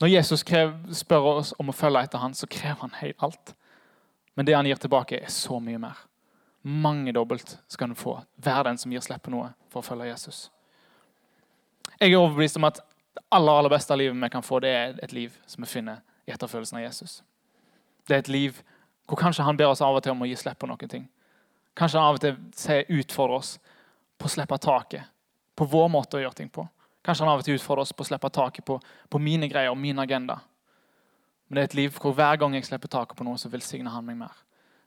Når 0.00 0.08
Jesus 0.08 0.42
spør 0.96 1.26
oss 1.34 1.52
om 1.60 1.68
å 1.68 1.76
følge 1.76 2.02
etter 2.06 2.22
ham, 2.22 2.34
så 2.34 2.48
krever 2.50 2.80
han 2.80 2.94
helt 3.02 3.22
alt. 3.22 3.54
Men 4.34 4.46
det 4.48 4.54
han 4.56 4.66
gir 4.66 4.80
tilbake, 4.80 5.20
er 5.20 5.32
så 5.32 5.58
mye 5.60 5.78
mer. 5.78 5.98
Mangedobbelt 6.62 7.58
skal 7.68 7.92
du 7.92 7.94
få. 7.94 8.18
Vær 8.36 8.64
den 8.64 8.78
som 8.80 8.92
gir 8.92 9.04
slipp 9.04 9.26
på 9.26 9.32
noe 9.34 9.50
for 9.68 9.82
å 9.82 9.86
følge 9.86 10.08
Jesus. 10.08 10.48
Jeg 12.00 12.14
er 12.14 12.20
overbevist 12.20 12.56
om 12.56 12.64
at 12.68 12.80
det 12.80 13.24
aller, 13.34 13.52
aller 13.52 13.72
beste 13.72 13.96
livet 13.96 14.16
vi 14.16 14.32
kan 14.32 14.44
få, 14.44 14.60
det 14.64 14.70
er 14.72 14.98
et 15.04 15.12
liv 15.12 15.34
som 15.46 15.64
vi 15.64 15.68
finner 15.68 16.00
i 16.24 16.32
etterfølgelsen 16.32 16.78
av 16.80 16.86
Jesus. 16.86 17.20
Det 18.08 18.16
er 18.16 18.24
et 18.24 18.32
liv 18.32 18.62
hvor 19.10 19.18
kanskje 19.20 19.44
han 19.44 19.58
ber 19.58 19.72
oss 19.72 19.82
av 19.84 19.96
og 19.98 20.04
til 20.04 20.14
om 20.14 20.22
å 20.24 20.28
gi 20.30 20.36
slipp 20.38 20.60
på 20.62 20.68
noen 20.70 20.88
ting. 20.88 21.08
Kanskje 21.76 22.00
han 22.00 22.08
av 22.08 22.16
og 22.16 22.24
til 22.24 23.00
utfordrer 23.00 23.36
oss 23.36 23.56
på 24.16 24.28
å 24.28 24.32
slippe 24.32 24.58
taket 24.62 25.10
på 25.56 25.66
vår 25.68 25.90
måte 25.92 26.16
å 26.16 26.22
gjøre 26.22 26.38
ting 26.38 26.48
på. 26.48 26.64
Kanskje 27.04 27.24
han 27.24 27.32
av 27.32 27.40
og 27.40 27.46
til 27.46 27.56
utfordrer 27.56 27.86
oss 27.86 27.94
på 27.96 28.04
å 28.04 28.08
slippe 28.10 28.30
taket 28.32 28.66
på, 28.68 28.76
på 28.80 29.20
mine 29.22 29.48
greier 29.48 29.72
og 29.72 29.78
min 29.80 29.98
agenda. 30.02 30.40
Men 31.48 31.56
det 31.56 31.62
er 31.62 31.70
et 31.70 31.78
liv 31.78 31.96
hvor 32.02 32.12
hver 32.14 32.36
gang 32.38 32.54
jeg 32.54 32.68
slipper 32.68 32.92
taket 32.92 33.16
på 33.18 33.24
noe, 33.26 33.40
så 33.40 33.48
velsigner 33.50 33.94
han 33.94 34.04
meg 34.06 34.20
mer. 34.20 34.34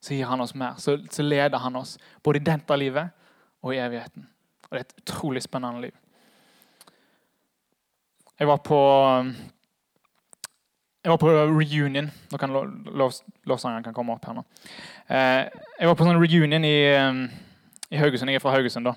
Så 0.04 0.14
gir 0.16 0.30
han 0.30 0.44
oss 0.44 0.54
mer. 0.56 0.78
Så, 0.80 0.98
så 1.12 1.26
leder 1.26 1.60
han 1.64 1.76
oss 1.80 1.98
både 2.24 2.40
i 2.40 2.46
dette 2.46 2.78
livet 2.78 3.12
og 3.64 3.74
i 3.74 3.82
evigheten. 3.82 4.28
Og 4.70 4.76
det 4.76 4.80
er 4.80 4.86
et 4.86 5.02
utrolig 5.04 5.44
spennende 5.44 5.88
liv. 5.88 5.98
Jeg 8.40 8.48
var 8.50 8.62
på 8.66 8.80
jeg 11.04 11.12
var 11.12 11.20
på 11.20 11.28
reunion. 11.28 12.08
Nå 12.32 12.40
kan 12.40 12.54
Lovsangeren 12.56 13.84
kan 13.84 13.96
komme 13.96 14.16
opp 14.16 14.26
her 14.26 14.38
nå. 14.38 14.44
Eh, 15.12 15.50
jeg 15.80 15.90
var 15.90 15.98
på 16.00 16.08
sånn 16.08 16.20
reunion 16.20 16.64
i, 16.64 16.78
i 17.92 18.00
Haugesund. 18.00 18.32
Jeg 18.32 18.40
er 18.40 18.44
fra 18.44 18.54
Haugesund. 18.56 18.88
da. 18.88 18.96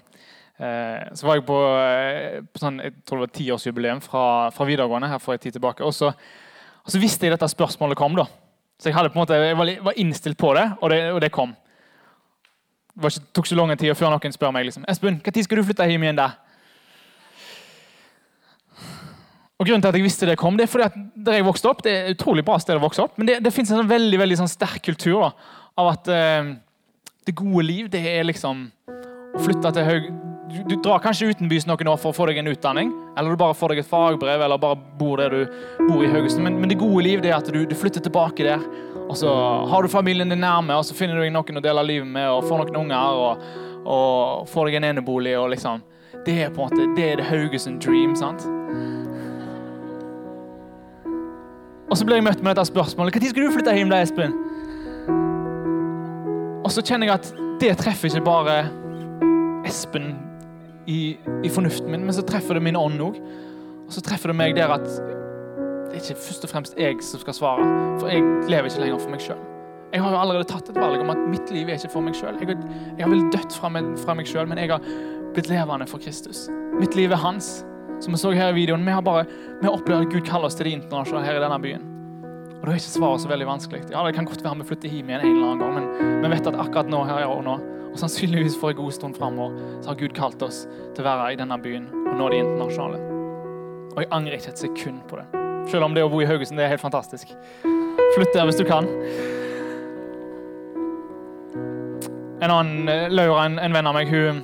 Eh, 0.57 1.12
så 1.12 1.27
var 1.27 1.37
jeg 1.37 1.45
på, 1.45 1.57
eh, 1.77 2.40
på 2.49 2.61
sånn, 2.62 2.81
jeg 2.81 2.95
tror 3.05 3.21
det 3.21 3.27
var 3.27 3.35
tiårsjubileum 3.37 4.01
fra, 4.01 4.25
fra 4.57 4.66
videregående 4.69 5.11
her 5.11 5.21
for 5.21 5.37
en 5.37 5.42
tid 5.42 5.53
tilbake. 5.57 5.85
Og 5.85 5.92
så, 5.92 6.09
og 6.09 6.92
så, 6.92 7.01
visste 7.03 7.27
jeg 7.27 7.35
dette 7.35 7.51
spørsmålet 7.53 7.99
kom. 7.99 8.16
da. 8.16 8.25
Så 8.81 8.88
jeg, 8.88 9.12
måte, 9.14 9.37
jeg 9.37 9.57
var, 9.57 9.92
innstilt 9.97 10.38
på 10.40 10.55
det, 10.57 10.71
og 10.81 10.90
det, 10.92 11.01
og 11.12 11.21
det 11.21 11.33
kom. 11.33 11.53
Det 12.97 13.12
ikke, 13.12 13.29
tok 13.37 13.47
ikke 13.47 13.61
lang 13.61 13.77
tid 13.77 13.95
før 13.97 14.14
noen 14.14 14.33
spør 14.33 14.53
meg 14.57 14.69
liksom, 14.69 14.85
Espen, 14.88 15.21
når 15.21 15.45
skal 15.45 15.61
du 15.61 15.64
flytte 15.69 15.88
hjem 15.90 16.07
igjen. 16.07 16.21
da? 16.21 16.31
Og 19.57 19.64
grunnen 19.64 19.85
til 19.85 19.88
at 19.88 19.97
jeg 19.97 20.05
visste 20.05 20.29
det 20.29 20.37
kom, 20.40 20.57
det 20.57 20.66
er 20.66 20.73
fordi 20.73 20.85
at 20.85 20.97
der 21.27 21.38
jeg 21.38 21.47
vokste 21.47 21.69
opp, 21.69 21.83
det 21.85 21.92
er 21.92 22.09
et 22.11 22.19
utrolig 22.19 22.45
bra 22.45 22.59
sted 22.61 22.77
å 22.77 22.83
vokse 22.83 23.05
opp, 23.05 23.16
men 23.16 23.29
det, 23.29 23.38
det 23.45 23.53
fins 23.57 23.73
en 23.73 23.81
sånn 23.81 23.88
veldig 23.88 24.21
veldig 24.21 24.37
sånn 24.42 24.53
sterk 24.53 24.85
kultur 24.85 25.23
da, 25.23 25.31
av 25.81 25.92
at 25.95 26.11
eh, 26.12 26.51
det 27.25 27.37
gode 27.37 27.64
liv 27.64 27.88
det 27.92 28.05
er 28.05 28.29
liksom 28.29 28.66
å 28.88 29.45
flytte 29.45 29.73
til 29.77 29.88
Haug... 29.88 30.11
Du, 30.46 30.62
du, 30.62 30.76
drar 30.82 31.00
kanskje 31.02 31.32
utenbys 31.35 31.64
noen 31.66 31.88
år 31.90 31.96
for 31.98 32.12
å 32.12 32.14
få 32.14 32.28
deg 32.30 32.38
en 32.38 32.46
utdanning, 32.52 32.92
eller 33.18 33.35
du 33.35 33.40
bare 33.40 33.54
får 33.56 33.72
deg 33.72 33.80
et 33.82 33.88
fagbrev, 33.90 34.42
eller 34.46 34.61
bare 34.62 34.78
bor 34.98 35.18
der 35.18 35.32
du 35.35 35.56
bor 35.88 36.04
i 36.06 36.11
Haugesund. 36.11 36.44
Men, 36.44 36.61
men, 36.61 36.70
det 36.70 36.78
gode 36.78 37.02
liv 37.02 37.22
det 37.24 37.32
er 37.32 37.40
at 37.40 37.48
du, 37.50 37.64
du, 37.66 37.74
flytter 37.74 38.04
tilbake 38.04 38.46
der, 38.46 38.62
og 39.09 39.16
så 39.18 39.32
har 39.66 39.82
du 39.82 39.90
familien 39.90 40.30
din 40.30 40.38
nærme, 40.44 40.76
og 40.78 40.87
så 40.87 40.94
finner 40.94 41.18
du 41.18 41.24
deg 41.24 41.35
noen 41.35 41.59
å 41.59 41.62
dele 41.64 41.82
livet 41.88 42.06
med, 42.06 42.28
og 42.30 42.46
får 42.46 42.62
noen 42.62 42.78
unger, 42.85 43.18
og, 43.22 43.48
og 43.82 44.46
får 44.52 44.70
deg 44.70 44.78
en 44.78 44.88
enebolig, 44.92 45.35
og 45.38 45.50
liksom 45.54 45.82
Det 46.26 46.37
er 46.42 46.54
på 46.54 46.62
en 46.62 46.70
måte, 46.70 46.87
det 46.94 47.09
er 47.11 47.18
det 47.20 47.26
Haugesund 47.26 47.80
dream. 47.82 48.14
sant? 48.16 48.46
Og 51.90 51.98
så 51.98 52.06
blir 52.06 52.18
jeg 52.18 52.26
møtt 52.26 52.42
med 52.42 52.54
dette 52.54 52.66
spørsmålet. 52.70 53.14
Når 53.14 53.30
skal 53.30 53.46
du 53.46 53.52
flytte 53.54 53.74
hjem, 53.76 53.90
da, 53.90 54.00
Espen? 54.02 54.35
Og 56.66 56.70
så 56.74 56.82
kjenner 56.82 57.11
jeg 57.11 57.18
at 57.18 57.28
det 57.62 57.76
treffer 57.78 58.11
ikke 58.11 58.26
bare 58.26 58.56
Espen 59.66 60.25
i, 60.87 61.16
i 61.44 61.51
fornuften 61.53 61.90
min, 61.90 62.07
men 62.07 62.14
så 62.14 62.25
treffer 62.27 62.59
det 62.59 62.64
min 62.64 62.79
ånd 62.79 63.03
òg. 63.03 63.20
Og 63.87 63.92
så 63.94 64.03
treffer 64.03 64.33
det 64.33 64.38
meg 64.38 64.57
der 64.57 64.72
at 64.75 64.87
det 64.87 65.94
er 65.94 66.03
ikke 66.03 66.22
først 66.27 66.46
og 66.46 66.51
fremst 66.51 66.79
jeg 66.81 66.99
som 67.05 67.22
skal 67.22 67.37
svare. 67.37 67.66
For 68.01 68.11
jeg 68.11 68.25
lever 68.51 68.70
ikke 68.70 68.83
lenger 68.83 69.03
for 69.03 69.14
meg 69.14 69.22
sjøl. 69.22 69.42
Jeg 69.94 70.03
har 70.03 70.12
jo 70.12 70.18
allerede 70.18 70.49
tatt 70.51 70.68
et 70.68 70.79
valg 70.79 71.01
om 71.01 71.12
at 71.14 71.22
mitt 71.31 71.51
liv 71.55 71.70
er 71.70 71.79
ikke 71.79 71.92
for 71.94 72.05
meg 72.05 72.16
sjøl. 72.18 72.37
Jeg, 72.42 72.59
jeg, 72.59 73.05
har 73.05 73.12
vel 73.12 73.29
dødd 73.33 73.55
fra 73.55 73.70
meg, 73.72 73.92
fra 74.03 74.16
meg 74.18 74.29
sjøl, 74.29 74.49
men 74.51 74.61
jeg 74.61 74.72
har 74.75 74.90
blitt 75.37 75.51
levende 75.51 75.87
for 75.88 76.03
Kristus. 76.03 76.46
Mitt 76.81 76.99
liv 76.99 77.14
er 77.14 77.22
hans. 77.22 77.61
Som 78.03 78.12
vi 78.12 78.20
så 78.20 78.35
her 78.37 78.51
i 78.53 78.59
videoen, 78.59 78.85
vi 78.85 78.92
har 78.92 79.05
bare 79.05 79.25
vi 79.62 79.70
opplevd 79.70 80.09
at 80.09 80.12
Gud 80.12 80.27
kaller 80.27 80.51
oss 80.51 80.59
til 80.59 80.68
det 80.68 80.75
internasjonale 80.83 81.25
her 81.25 81.38
i 81.38 81.44
denne 81.46 81.61
byen. 81.62 81.87
Og 82.66 82.72
Da 82.72 82.74
er 82.74 82.81
ikke 82.81 82.98
svaret 82.98 83.22
så 83.22 83.29
veldig 83.31 83.46
vanskelig. 83.46 83.81
Ja, 83.92 84.02
Det 84.02 84.14
kan 84.16 84.24
godt 84.26 84.42
være 84.42 84.59
vi 84.59 84.64
flytter 84.66 84.88
hjem 84.90 85.11
igjen 85.11 85.20
en 85.22 85.37
eller 85.37 85.50
annen 85.52 85.61
gang, 85.62 85.74
men 86.02 86.22
vi 86.24 86.31
vet 86.35 86.46
at 86.50 86.57
akkurat 86.59 86.88
nå 86.90 87.05
her 87.07 87.26
og 87.31 87.44
nå, 87.46 87.52
og 87.92 87.98
sannsynligvis 88.00 88.57
for 88.59 88.70
en 88.70 88.76
god 88.76 88.92
stund 88.92 89.14
framover, 89.14 89.55
så 89.83 89.92
har 89.92 89.94
Gud 90.00 90.14
kalt 90.16 90.42
oss 90.42 90.66
til 90.96 91.05
å 91.05 91.07
være 91.07 91.29
i 91.33 91.38
denne 91.38 91.59
byen 91.62 91.87
og 91.94 92.16
nå 92.18 92.33
de 92.33 92.40
internasjonale. 92.42 92.98
Og 93.94 94.02
jeg 94.02 94.11
angrer 94.11 94.35
ikke 94.35 94.50
et 94.50 94.64
sekund 94.64 94.98
på 95.07 95.20
det. 95.20 95.29
Selv 95.70 95.87
om 95.87 95.94
det 95.94 96.02
å 96.02 96.11
bo 96.11 96.18
i 96.20 96.26
Haugesund 96.26 96.59
det 96.59 96.66
er 96.66 96.74
helt 96.74 96.83
fantastisk. 96.83 97.31
Flytt 98.16 98.35
der 98.35 98.50
hvis 98.50 98.59
du 98.59 98.66
kan. 98.66 98.90
En 102.42 102.50
annen 102.50 102.90
eh, 102.90 103.07
Laura, 103.14 103.46
en, 103.46 103.61
en 103.62 103.79
venn 103.79 103.87
av 103.87 103.94
meg, 103.94 104.11
hun 104.11 104.42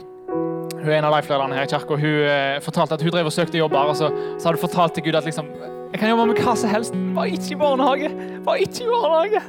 hun 0.83 0.91
er 0.91 0.99
en 0.99 1.11
av 1.11 1.13
lifelederne 1.15 1.55
her 1.59 1.67
i 1.67 1.71
kirka. 1.71 1.99
Hun 1.99 2.25
eh, 2.31 2.63
fortalte 2.63 2.95
at 2.95 3.03
hun 3.03 3.11
drev 3.15 3.27
og 3.27 3.35
søkte 3.35 3.59
jobber. 3.59 3.91
og 3.91 3.99
så, 3.99 4.15
så 4.39 4.49
hadde 4.49 4.59
hun 4.59 4.69
fortalt 4.69 4.95
til 4.95 5.11
Gud 5.11 5.19
at 5.19 5.27
liksom, 5.27 5.51
jeg 5.93 6.01
kan 6.01 6.09
jobbe 6.09 6.25
med 6.31 6.39
hva 6.41 6.55
som 6.57 6.71
helst, 6.73 6.95
bare 7.13 7.35
ikke 7.37 7.53
i 7.53 7.59
barnehage. 7.61 8.09
Bare 8.47 8.65
ikke 8.65 8.87
i 8.87 8.89
barnehage. 8.89 9.43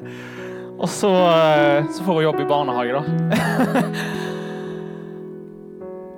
Og 0.75 0.89
så, 0.91 1.07
eh, 1.07 1.85
så 1.95 2.03
får 2.03 2.17
hun 2.17 2.23
jobb 2.23 2.39
i 2.43 2.47
barnehage, 2.49 2.93
da. 2.93 3.03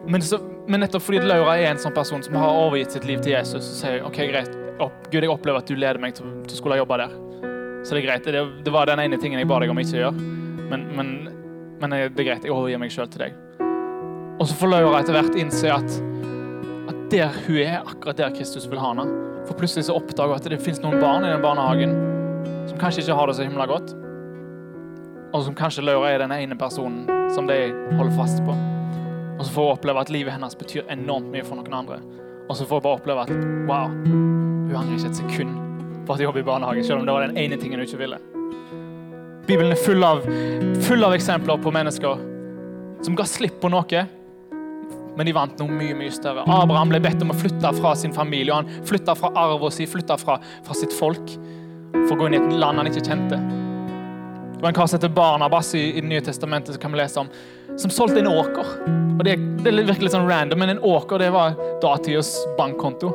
men, 0.12 0.22
så, 0.26 0.40
men, 0.68 0.82
nettopp 0.82 1.06
fordi 1.06 1.22
Laura 1.22 1.58
er 1.60 1.70
en 1.70 1.82
sånn 1.82 1.94
person 1.94 2.24
som 2.26 2.38
har 2.42 2.58
overgitt 2.58 2.96
sitt 2.96 3.06
liv 3.06 3.22
til 3.22 3.36
Jesus, 3.36 3.68
så 3.68 3.76
sier 3.84 4.00
hun 4.00 4.10
ok, 4.10 4.18
greit, 4.32 4.56
opp, 4.82 4.98
Gud, 5.12 5.22
jeg 5.22 5.30
opplever 5.30 5.62
at 5.62 5.70
du 5.70 5.78
leder 5.78 6.02
meg 6.02 6.18
til, 6.18 6.32
til 6.50 6.58
skulle 6.58 6.80
jobbe 6.80 6.98
der. 7.04 7.14
Så 7.86 7.94
det 7.94 8.02
er 8.02 8.08
greit. 8.08 8.26
Det, 8.26 8.42
det, 8.66 8.74
var 8.74 8.90
den 8.90 9.04
ene 9.04 9.22
tingen 9.22 9.38
jeg 9.38 9.50
ba 9.52 9.60
deg 9.62 9.70
om 9.70 9.78
ikke 9.84 10.00
å 10.00 10.02
gjøre. 10.08 10.32
Men, 10.72 10.88
men, 10.98 11.14
men 11.84 11.94
det 11.94 12.08
er 12.08 12.32
greit, 12.32 12.48
jeg 12.48 12.56
overgir 12.56 12.82
meg 12.82 12.96
sjøl 12.96 13.12
til 13.14 13.28
deg. 13.28 13.38
Og 14.40 14.50
så 14.50 14.58
får 14.58 14.74
Laura 14.74 15.04
etter 15.04 15.14
hvert 15.16 15.38
innse 15.38 15.70
at, 15.70 16.02
at 16.90 17.06
der 17.14 17.38
hun 17.46 17.62
er, 17.62 17.78
akkurat 17.86 18.18
der 18.24 18.34
Kristus 18.34 18.66
vil 18.72 18.82
ha 18.82 18.96
henne. 18.96 19.25
For 19.46 19.58
plutselig 19.58 19.86
så 19.88 19.96
oppdager 19.98 20.36
at 20.36 20.48
det 20.50 20.62
finnes 20.64 20.82
noen 20.84 21.02
barn 21.02 21.26
i 21.26 21.32
den 21.32 21.44
barnehagen 21.44 21.94
som 22.70 22.80
kanskje 22.82 23.04
ikke 23.04 23.18
har 23.20 23.30
det 23.30 23.38
så 23.38 23.46
himla 23.46 23.68
godt. 23.70 23.94
Og 25.36 25.44
som 25.46 25.56
kanskje 25.58 25.84
Laura 25.86 26.14
er 26.14 26.24
den 26.24 26.34
ene 26.34 26.58
personen 26.58 27.06
som 27.36 27.48
de 27.50 27.58
holder 27.98 28.16
fast 28.18 28.42
på. 28.46 28.56
Og 29.36 29.44
så 29.44 29.52
får 29.52 29.68
hun 29.68 29.76
oppleve 29.76 30.02
at 30.02 30.14
livet 30.14 30.34
hennes 30.34 30.56
betyr 30.58 30.88
enormt 30.90 31.28
mye 31.34 31.44
for 31.46 31.60
noen 31.60 31.76
andre. 31.76 32.00
Og 32.48 32.56
så 32.58 32.66
får 32.66 32.80
hun 32.80 32.86
bare 32.86 33.00
oppleve 33.02 33.26
at 33.26 33.34
wow, 33.70 33.92
hun 33.92 34.76
angrer 34.80 34.98
ikke 34.98 35.12
et 35.12 35.22
sekund 35.22 35.58
på 36.06 36.14
at 36.14 36.22
hun 36.22 36.28
jobber 36.30 36.44
i 36.44 36.48
barnehage, 36.48 36.86
selv 36.88 37.02
om 37.02 37.10
det 37.10 37.18
var 37.18 37.28
den 37.28 37.38
ene 37.38 37.60
tingen 37.62 37.82
hun 37.82 37.88
ikke 37.88 38.02
ville. 38.02 38.22
Bibelen 39.46 39.76
er 39.76 39.82
full 39.82 40.06
av, 40.06 40.24
full 40.88 41.06
av 41.06 41.14
eksempler 41.14 41.60
på 41.62 41.74
mennesker 41.74 42.24
som 43.06 43.18
ga 43.18 43.26
slipp 43.30 43.60
på 43.62 43.70
noe 43.70 44.06
men 45.18 45.28
de 45.28 45.36
vant 45.36 45.62
noe 45.62 45.72
mye 45.72 45.96
mye 45.98 46.14
større. 46.14 46.46
Abraham 46.52 46.92
ble 46.92 47.02
bedt 47.04 47.24
om 47.24 47.34
å 47.34 47.38
flytte 47.38 47.72
fra 47.80 47.94
sin 48.00 48.14
familie. 48.16 48.54
og 48.54 48.64
Han 48.64 48.88
flytta 48.88 49.16
fra 49.18 49.32
arven 49.46 49.72
sin, 49.72 49.90
flytta 49.90 50.18
fra, 50.22 50.40
fra, 50.66 50.78
sitt 50.78 50.94
folk, 50.94 51.36
for 51.96 52.16
å 52.16 52.20
gå 52.20 52.30
inn 52.30 52.38
i 52.38 52.42
et 52.42 52.58
land 52.60 52.82
han 52.82 52.92
ikke 52.92 53.06
kjente. 53.06 53.40
Det 54.56 54.64
var 54.64 54.72
en 54.72 54.78
kar 54.78 54.88
som 54.88 54.98
heter 54.98 55.14
Barnabas 55.14 55.74
i, 55.76 55.84
i 55.98 56.02
Det 56.02 56.10
nye 56.10 56.24
testamentet 56.24 56.76
som 56.76 56.82
kan 56.82 56.96
vi 56.96 57.02
lese 57.02 57.20
om, 57.22 57.30
som 57.78 57.92
solgte 57.92 58.22
en 58.24 58.32
åker. 58.32 58.74
Og 59.16 59.24
Det, 59.28 59.38
det 59.64 59.76
virkelig 59.76 60.10
litt 60.10 60.16
sånn 60.16 60.30
random, 60.30 60.60
men 60.60 60.76
en 60.76 60.84
åker 60.84 61.22
det 61.22 61.32
var 61.36 61.56
datidas 61.84 62.34
bankkonto. 62.58 63.14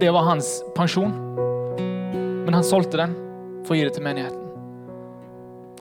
Det 0.00 0.10
var 0.14 0.26
hans 0.26 0.58
pensjon. 0.76 1.14
Men 2.46 2.54
han 2.54 2.66
solgte 2.66 3.00
den 3.02 3.14
for 3.66 3.74
å 3.74 3.80
gi 3.80 3.86
det 3.88 3.96
til 3.98 4.06
menigheten. 4.06 4.45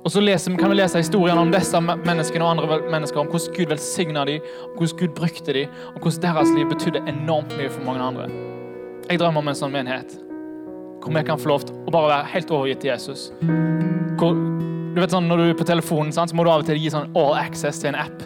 Og 0.05 0.11
så 0.13 0.21
leser, 0.21 0.53
kan 0.59 0.69
vi 0.69 0.75
lese 0.77 0.99
historiene 1.01 1.41
om 1.41 1.49
disse 1.49 1.79
menneskene 1.81 2.45
og 2.45 2.51
andre 2.51 2.77
mennesker, 2.93 3.17
om 3.23 3.29
hvordan 3.31 3.55
Gud 3.55 3.71
velsigna 3.71 4.25
dem, 4.29 4.43
om 4.67 4.75
hvordan 4.77 4.99
Gud 4.99 5.15
brukte 5.17 5.55
dem, 5.57 5.79
og 5.95 6.03
hvordan 6.03 6.21
deres 6.27 6.51
liv 6.53 6.67
betydde 6.69 7.01
enormt 7.09 7.55
mye 7.57 7.71
for 7.73 7.87
mange 7.87 8.03
andre. 8.05 8.27
Jeg 9.09 9.21
drømmer 9.21 9.41
om 9.41 9.49
en 9.49 9.57
sånn 9.57 9.73
menighet 9.73 10.13
hvor 11.05 11.13
vi 11.13 11.21
kan 11.25 11.37
få 11.37 11.49
lov 11.51 11.65
til 11.65 11.75
å 11.85 11.91
bare 11.93 12.09
være 12.09 12.29
helt 12.31 12.51
overgitt 12.53 12.79
til 12.81 12.89
Jesus. 12.89 13.27
Hvor, 14.17 14.37
du 14.95 14.97
vet 14.97 15.13
sånn, 15.13 15.27
Når 15.29 15.37
du 15.37 15.43
er 15.43 15.57
på 15.57 15.67
telefonen, 15.69 16.13
sant, 16.13 16.31
så 16.31 16.37
må 16.37 16.45
du 16.45 16.49
av 16.49 16.63
og 16.63 16.69
til 16.69 16.79
gi 16.81 16.89
sånn 16.89 17.13
all 17.13 17.37
access 17.37 17.81
til 17.81 17.91
en 17.91 17.99
app. 18.01 18.23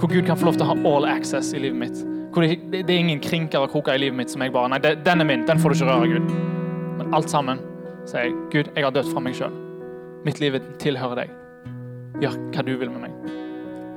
Hvor 0.00 0.10
Gud 0.10 0.26
kan 0.26 0.38
få 0.38 0.50
lov 0.50 0.58
til 0.58 0.66
å 0.66 0.72
ha 0.72 0.78
all 0.90 1.06
access 1.06 1.52
i 1.54 1.62
livet 1.62 1.78
mitt. 1.78 2.02
Hvor 2.34 2.42
det, 2.42 2.58
det, 2.72 2.88
er 2.88 2.98
ingen 2.98 3.22
krinker 3.22 3.62
og 3.62 3.70
kroker 3.70 3.94
i 3.94 4.02
livet 4.06 4.18
mitt 4.18 4.34
som 4.34 4.42
jeg 4.42 4.54
bare 4.54 4.72
Nei, 4.74 4.82
den 4.82 5.22
er 5.22 5.30
min. 5.30 5.46
Den 5.46 5.62
får 5.62 5.70
du 5.70 5.78
ikke 5.78 5.92
røre, 5.92 6.14
Gud. 6.16 6.32
Men 6.98 7.14
alt 7.14 7.30
sammen 7.30 7.62
sier 8.06 8.26
jeg, 8.26 8.40
Gud, 8.50 8.72
jeg 8.74 8.88
har 8.88 8.98
dødd 8.98 9.14
fra 9.14 9.22
meg 9.22 9.38
sjøl. 9.38 9.61
Mitt 10.22 10.38
liv 10.38 10.54
tilhører 10.78 11.24
deg. 11.24 11.30
Gjør 12.22 12.36
hva 12.54 12.62
du 12.62 12.76
vil 12.78 12.90
med 12.92 13.08
meg. 13.08 13.38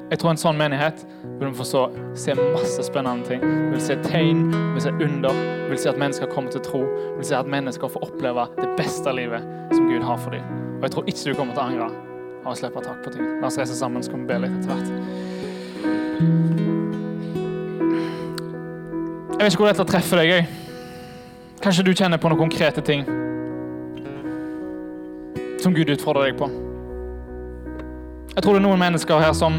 Jeg 0.09 0.21
tror 0.21 0.31
en 0.31 0.39
sånn 0.41 0.57
menighet 0.57 1.03
vil 1.39 1.51
vi 1.51 1.57
få 1.57 1.65
så, 1.69 1.81
se 2.17 2.33
masse 2.37 2.81
spennende 2.87 3.25
ting. 3.29 3.43
Vi 3.45 3.75
vil 3.75 3.81
se 3.81 3.97
tegn, 4.05 4.47
vi 4.53 4.71
vil 4.77 4.83
se 4.85 4.93
under, 5.05 5.37
vi 5.65 5.69
vil 5.73 5.81
se 5.81 5.91
at 5.91 5.99
mennesker 6.01 6.29
kommer 6.31 6.53
til 6.53 6.63
tro. 6.65 6.81
Vi 6.85 7.19
vil 7.19 7.27
se 7.29 7.37
at 7.37 7.49
mennesker 7.49 7.91
får 7.93 8.07
oppleve 8.07 8.47
det 8.57 8.71
beste 8.79 9.13
livet 9.13 9.45
som 9.73 9.85
Gud 9.89 10.05
har 10.05 10.17
for 10.21 10.33
dem. 10.33 10.45
Og 10.79 10.87
jeg 10.87 10.95
tror 10.95 11.11
ikke 11.11 11.25
du 11.29 11.37
kommer 11.37 11.53
til 11.57 11.61
å 11.61 11.67
angre 11.69 11.89
av 12.45 12.51
å 12.53 12.57
slippe 12.57 12.85
tak 12.85 13.05
på 13.05 13.13
ting. 13.13 13.27
La 13.41 13.49
oss 13.51 13.59
reise 13.61 13.77
sammen, 13.77 14.05
så 14.05 14.13
kan 14.13 14.25
vi 14.25 14.29
be 14.33 14.39
litt 14.45 14.57
etter 14.57 14.69
hvert. 14.73 14.89
Jeg 19.35 19.43
vet 19.43 19.51
ikke 19.51 19.61
hvor 19.61 19.69
dette 19.73 19.89
treffer 19.93 20.23
deg. 20.23 20.33
Jeg. 20.33 20.49
Kanskje 21.61 21.85
du 21.85 21.93
kjenner 21.93 22.21
på 22.21 22.33
noen 22.33 22.45
konkrete 22.47 22.81
ting 22.85 23.05
som 25.65 25.73
Gud 25.73 25.89
utfordrer 25.89 26.29
deg 26.29 26.39
på. 26.39 26.49
Jeg 28.35 28.43
tror 28.43 28.55
det 28.55 28.61
er 28.61 28.65
noen 28.67 28.81
mennesker 28.81 29.21
her 29.23 29.33
som, 29.37 29.57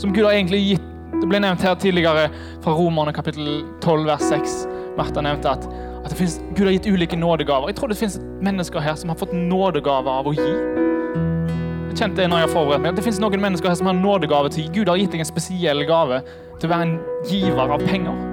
som 0.00 0.12
Gud 0.12 0.26
har 0.26 0.34
egentlig 0.36 0.62
gitt 0.72 0.86
Det 1.20 1.28
ble 1.28 1.40
nevnt 1.42 1.60
her 1.60 1.74
tidligere 1.76 2.28
fra 2.64 2.72
Romerne 2.72 3.12
kapittel 3.12 3.64
12 3.82 4.06
vers 4.08 4.22
6. 4.24 4.52
Martha 4.96 5.20
nevnte 5.20 5.50
at, 5.52 5.66
at 6.06 6.14
finnes, 6.16 6.38
Gud 6.56 6.64
har 6.64 6.72
gitt 6.72 6.88
ulike 6.88 7.18
nådegaver. 7.18 7.68
Jeg 7.68 7.76
tror 7.76 7.92
det 7.92 7.98
finnes 7.98 8.16
mennesker 8.40 8.80
her 8.80 8.96
som 8.96 9.12
har 9.12 9.18
fått 9.20 9.34
nådegaver 9.36 10.22
av 10.22 10.30
å 10.30 10.32
gi. 10.32 10.46
Jeg 11.90 11.98
kjente 11.98 12.22
det 12.22 12.30
når 12.30 12.40
jeg 12.40 12.48
har 12.48 12.54
forberedt 12.54 12.86
meg. 12.86 12.96
Det 12.96 13.04
finnes 13.04 13.20
noen 13.20 13.44
mennesker 13.44 13.68
her 13.68 13.76
som 13.82 13.90
har 13.90 13.98
nådegave 13.98 14.54
til. 14.54 14.70
Gud 14.72 14.88
har 14.88 15.02
gitt 15.02 15.12
deg 15.12 15.26
en 15.26 15.28
spesiell 15.28 15.84
gave 15.90 16.22
til 16.56 16.70
å 16.70 16.72
være 16.72 16.88
en 16.88 16.96
giver 17.28 17.76
av 17.76 17.84
penger. 17.84 18.24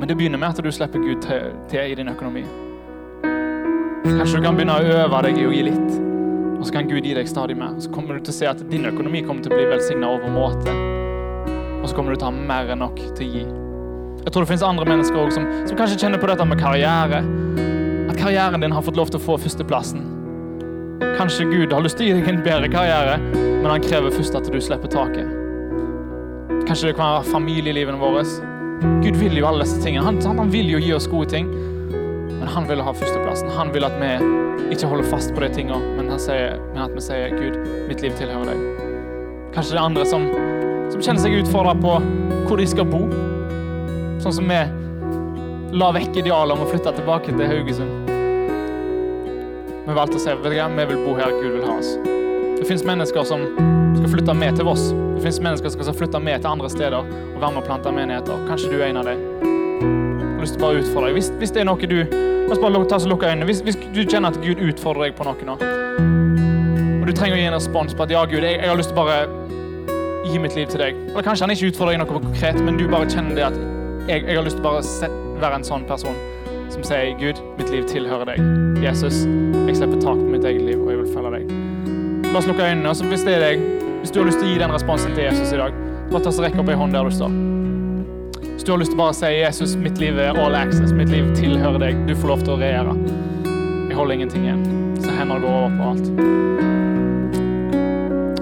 Men 0.00 0.08
det 0.08 0.16
begynner 0.16 0.40
med 0.40 0.54
at 0.54 0.64
du 0.64 0.72
slipper 0.72 1.04
Gud 1.04 1.20
til, 1.26 1.52
til 1.68 1.92
i 1.92 2.00
din 2.00 2.14
økonomi. 2.14 2.46
Kanskje 4.04 4.38
du 4.38 4.44
kan 4.44 4.56
begynne 4.56 4.78
å 4.78 4.94
øve 5.02 5.18
deg 5.26 5.38
i 5.40 5.46
å 5.48 5.52
gi 5.52 5.64
litt. 5.66 5.96
Og 6.60 6.66
så 6.68 6.74
kan 6.76 6.88
Gud 6.88 7.04
gi 7.04 7.14
deg 7.16 7.28
stadig 7.28 7.56
mer. 7.56 7.74
Så 7.80 7.90
kommer 7.92 8.16
du 8.16 8.24
til 8.24 8.32
å 8.32 8.36
se 8.36 8.48
at 8.48 8.60
din 8.70 8.88
økonomi 8.88 9.22
kommer 9.24 9.44
til 9.44 9.52
å 9.52 9.58
bli 9.58 9.66
velsigna 9.68 10.08
over 10.12 10.32
måte. 10.32 10.72
Og 11.80 11.88
så 11.88 11.96
kommer 11.96 12.12
du 12.12 12.20
til 12.20 12.28
å 12.28 12.30
ha 12.30 12.46
mer 12.52 12.72
enn 12.72 12.82
nok 12.84 13.00
til 13.16 13.26
å 13.26 13.30
gi. 13.34 13.44
Jeg 14.20 14.32
tror 14.32 14.44
det 14.44 14.50
finnes 14.50 14.64
andre 14.66 14.88
mennesker 14.88 15.16
også 15.20 15.38
som, 15.38 15.46
som 15.68 15.78
kanskje 15.78 16.00
kjenner 16.02 16.20
på 16.20 16.28
dette 16.28 16.44
med 16.48 16.60
karriere. 16.60 17.22
At 18.12 18.18
karrieren 18.20 18.64
din 18.64 18.76
har 18.76 18.84
fått 18.84 19.00
lov 19.00 19.12
til 19.12 19.20
å 19.20 19.24
få 19.24 19.38
førsteplassen. 19.40 20.04
Kanskje 21.16 21.48
Gud 21.48 21.72
har 21.72 21.84
lyst 21.84 21.96
til 22.00 22.08
å 22.08 22.10
gi 22.10 22.18
deg 22.20 22.28
en 22.28 22.44
bedre 22.44 22.68
karriere, 22.72 23.16
men 23.32 23.68
han 23.68 23.84
krever 23.84 24.12
først 24.12 24.36
at 24.36 24.48
du 24.48 24.60
slipper 24.60 24.92
taket. 24.92 25.28
Kanskje 26.68 26.90
det 26.90 26.96
kan 26.96 27.16
være 27.16 27.32
familielivet 27.32 28.00
vårt. 28.00 28.36
Gud 29.04 29.16
vil 29.20 29.36
jo 29.36 29.48
alle 29.48 29.64
disse 29.64 29.80
tingene. 29.84 30.04
Han, 30.08 30.20
han 30.38 30.52
vil 30.52 30.68
jo 30.72 30.80
gi 30.80 30.92
oss 30.96 31.08
gode 31.08 31.32
ting. 31.32 31.48
Han 32.50 32.66
vil 32.68 32.82
ha 32.82 32.92
førsteplassen. 32.94 33.50
Han 33.54 33.70
vil 33.74 33.86
at 33.86 33.96
vi 34.00 34.12
ikke 34.74 34.90
holder 34.90 35.06
fast 35.10 35.34
på 35.34 35.42
de 35.44 35.48
tingene, 35.54 35.78
men, 35.96 36.10
men, 36.10 36.82
at 36.82 36.94
vi 36.94 37.02
sier, 37.04 37.30
'Gud, 37.34 37.58
mitt 37.88 38.02
liv 38.02 38.14
tilhører 38.18 38.52
deg'. 38.52 38.86
Kanskje 39.54 39.74
det 39.74 39.80
er 39.80 39.86
andre 39.86 40.04
som, 40.06 40.26
som 40.92 41.02
kjenner 41.02 41.22
seg 41.22 41.40
utfordra 41.40 41.74
på 41.78 41.96
hvor 42.46 42.60
de 42.60 42.66
skal 42.70 42.86
bo. 42.86 43.02
Sånn 44.22 44.36
som 44.36 44.50
vi 44.50 44.60
la 45.80 45.90
vekk 45.94 46.20
idealet 46.22 46.56
om 46.56 46.64
å 46.64 46.70
flytte 46.70 46.92
tilbake 46.98 47.34
til 47.34 47.50
Haugesund. 47.50 48.10
Vi 49.86 49.96
valgte 49.96 50.18
å 50.18 50.22
si 50.22 50.30
vet 50.30 50.44
du 50.44 50.54
hva, 50.54 50.68
vi 50.70 50.86
vil 50.92 51.04
bo 51.06 51.16
her 51.18 51.34
Gud 51.40 51.56
vil 51.56 51.66
ha 51.66 51.76
oss. 51.78 51.94
Det 52.60 52.66
fins 52.68 52.84
mennesker 52.86 53.26
som 53.26 53.46
skal 53.96 54.10
flytte 54.12 54.34
med 54.36 54.58
til 54.58 54.66
Voss. 54.68 54.90
Det 55.16 55.24
fins 55.24 55.40
mennesker 55.42 55.72
som 55.72 55.82
skal 55.82 55.96
flytte 55.98 56.20
med 56.22 56.42
til 56.42 56.50
andre 56.50 56.70
steder 56.70 56.98
og 57.00 57.40
være 57.40 57.54
med 57.54 57.62
og 57.62 57.66
plante 57.70 57.94
menigheter. 57.94 58.42
Kanskje 58.50 58.70
du 58.74 58.76
er 58.80 58.90
en 58.90 59.00
av 59.00 59.08
dem. 59.08 59.22
Jeg 59.40 60.34
har 60.34 60.44
lyst 60.44 60.56
til 60.56 60.62
å 60.62 60.66
bare 60.66 60.82
utfordre 60.82 61.08
deg. 61.10 61.18
Hvis, 61.18 61.32
hvis 61.40 61.54
det 61.56 61.64
er 61.64 61.70
noe 61.70 61.90
du 61.90 61.98
La 62.50 62.56
oss 62.56 62.62
bare 62.62 62.84
ta 62.90 62.96
oss 62.96 63.04
lukke 63.06 63.28
øynene. 63.30 63.46
Hvis, 63.46 63.60
hvis, 63.62 63.76
du 63.94 64.00
kjenner 64.02 64.32
at 64.34 64.40
Gud 64.42 64.58
utfordrer 64.58 65.06
deg 65.06 65.12
på 65.14 65.22
noe 65.22 65.44
nå, 65.46 65.54
og 65.54 67.04
du 67.06 67.12
trenger 67.14 67.36
å 67.36 67.38
gi 67.38 67.44
en 67.46 67.54
respons 67.54 67.94
på 67.94 68.02
at 68.02 68.10
ja, 68.10 68.24
Gud, 68.26 68.42
jeg, 68.42 68.56
jeg 68.58 68.66
har 68.66 68.80
lyst 68.80 68.90
til 68.90 68.98
å 68.98 69.04
bare 69.04 69.20
gi 70.26 70.40
mitt 70.42 70.56
liv 70.58 70.66
til 70.66 70.82
deg. 70.82 70.98
Eller 71.12 71.28
kanskje 71.28 71.46
han 71.46 71.54
ikke 71.54 71.70
utfordrer 71.70 71.94
deg 71.94 72.02
noe 72.02 72.10
konkret, 72.10 72.58
men 72.66 72.80
du 72.80 72.88
bare 72.90 73.06
kjenner 73.06 73.38
det 73.38 73.44
at 73.52 73.60
jeg, 74.10 74.24
jeg 74.26 74.34
har 74.34 74.42
lyst 74.48 74.58
til 74.58 74.66
å 74.66 74.72
bare 74.72 75.12
være 75.44 75.60
en 75.60 75.68
sånn 75.70 75.86
person 75.86 76.18
som 76.74 76.82
sier 76.90 77.14
Gud, 77.22 77.38
mitt 77.60 77.70
liv 77.70 77.86
tilhører 77.86 78.32
deg. 78.32 78.42
Jesus, 78.82 79.22
jeg 79.68 79.78
slipper 79.78 80.02
tak 80.02 80.18
på 80.18 80.26
mitt 80.34 80.50
eget 80.50 80.66
liv, 80.66 80.82
og 80.82 80.90
jeg 80.90 81.04
vil 81.04 81.14
følge 81.14 81.32
deg. 81.36 81.54
La 82.32 82.42
oss 82.42 82.50
lukke 82.50 82.66
øynene. 82.66 82.90
og 82.90 83.14
Hvis 83.14 83.26
det 83.30 83.38
er 83.38 83.46
deg, 83.46 83.64
hvis 84.02 84.10
du 84.10 84.24
har 84.24 84.26
lyst 84.26 84.42
til 84.42 84.50
å 84.50 84.52
gi 84.56 84.60
den 84.66 84.74
responsen 84.74 85.14
til 85.14 85.28
Jesus 85.28 85.54
i 85.54 85.62
dag, 85.62 85.80
bare 86.10 86.26
ta 86.26 86.34
så 86.34 86.42
rekk 86.42 86.58
opp 86.58 86.74
ei 86.74 86.82
hånd 86.82 86.98
der 86.98 87.06
du 87.06 87.14
står. 87.14 87.59
Hvis 88.60 88.66
du 88.66 88.72
har 88.74 88.78
lyst 88.82 88.90
til 88.92 88.98
å 88.98 89.00
bare 89.00 89.16
si 89.16 89.24
Jesus, 89.32 89.70
mitt 89.80 89.96
liv 89.96 90.18
er 90.20 90.36
all 90.36 90.52
access, 90.52 90.90
mitt 90.92 91.08
liv 91.08 91.24
tilhører 91.32 91.80
deg, 91.80 92.02
du 92.04 92.10
får 92.12 92.28
lov 92.28 92.42
til 92.44 92.52
å 92.52 92.60
regjere. 92.60 92.92
Jeg 93.88 93.96
holder 93.96 94.12
ingenting 94.18 94.42
igjen. 94.44 94.60
Så 95.00 95.08
hendene 95.16 95.40
går 95.40 95.48
over 95.48 95.72
på 95.78 95.84
alt. 95.88 96.04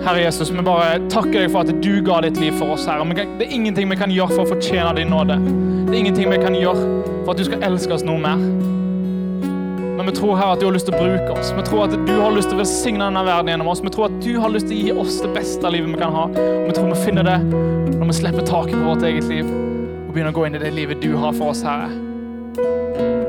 Herre 0.09 0.25
Jesus, 0.25 0.51
vi 0.51 0.65
bare 0.67 0.99
takker 1.07 1.39
deg 1.39 1.55
for 1.55 1.63
at 1.63 1.71
du 1.85 2.03
ga 2.03 2.19
ditt 2.27 2.35
liv 2.43 2.51
for 2.59 2.75
oss, 2.75 2.89
Herre. 2.91 3.07
Det 3.15 3.47
er 3.47 3.55
ingenting 3.61 3.87
vi 3.95 4.01
kan 4.01 4.11
gjøre 4.11 4.33
for 4.33 4.43
å 4.43 4.51
fortjene 4.57 4.91
din 4.99 5.07
nåde. 5.15 5.39
Det 5.87 5.95
er 5.95 6.01
ingenting 6.01 6.35
vi 6.35 6.41
kan 6.43 6.59
gjøre 6.59 6.83
for 7.13 7.31
at 7.37 7.39
du 7.39 7.47
skal 7.47 7.63
elske 7.71 7.95
oss 8.01 8.03
noe 8.11 8.19
mer. 8.27 8.43
Men 8.43 10.03
vi 10.03 10.17
tror 10.19 10.35
her 10.43 10.51
at 10.57 10.59
du 10.59 10.67
har 10.67 10.75
lyst 10.75 10.91
til 10.91 10.99
å 10.99 11.03
bruke 11.05 11.31
oss. 11.39 11.55
Vi 11.55 11.63
tror 11.71 11.87
at 11.87 11.95
du 11.95 12.15
har 12.19 12.35
lyst 12.35 12.51
til 12.51 12.59
å 12.59 12.63
velsigne 12.65 13.07
denne 13.07 13.23
verden 13.31 13.55
gjennom 13.55 13.71
oss. 13.71 13.87
Vi 13.87 13.95
tror 13.95 14.11
at 14.11 14.19
du 14.27 14.35
har 14.43 14.51
lyst 14.51 14.67
til 14.67 14.83
å 14.83 14.83
gi 14.83 14.99
oss 15.07 15.23
det 15.23 15.31
beste 15.39 15.63
livet 15.77 15.95
vi 15.95 16.03
kan 16.03 16.11
ha. 16.11 16.27
Og 16.27 16.67
vi 16.67 16.75
tror 16.75 16.91
vi 16.91 17.07
finner 17.07 17.23
det 17.31 17.39
når 17.95 18.07
vi 18.11 18.19
slipper 18.25 18.43
taket 18.51 18.75
på 18.75 18.83
vårt 18.91 19.07
eget 19.07 19.31
liv 19.31 19.68
og 20.09 20.15
begynne 20.15 20.33
å 20.33 20.37
gå 20.37 20.47
inn 20.49 20.57
i 20.57 20.63
det 20.63 20.73
livet 20.73 21.03
du 21.05 21.13
har 21.21 21.37
for 21.37 21.53
oss, 21.53 21.61
Herre. 21.67 21.93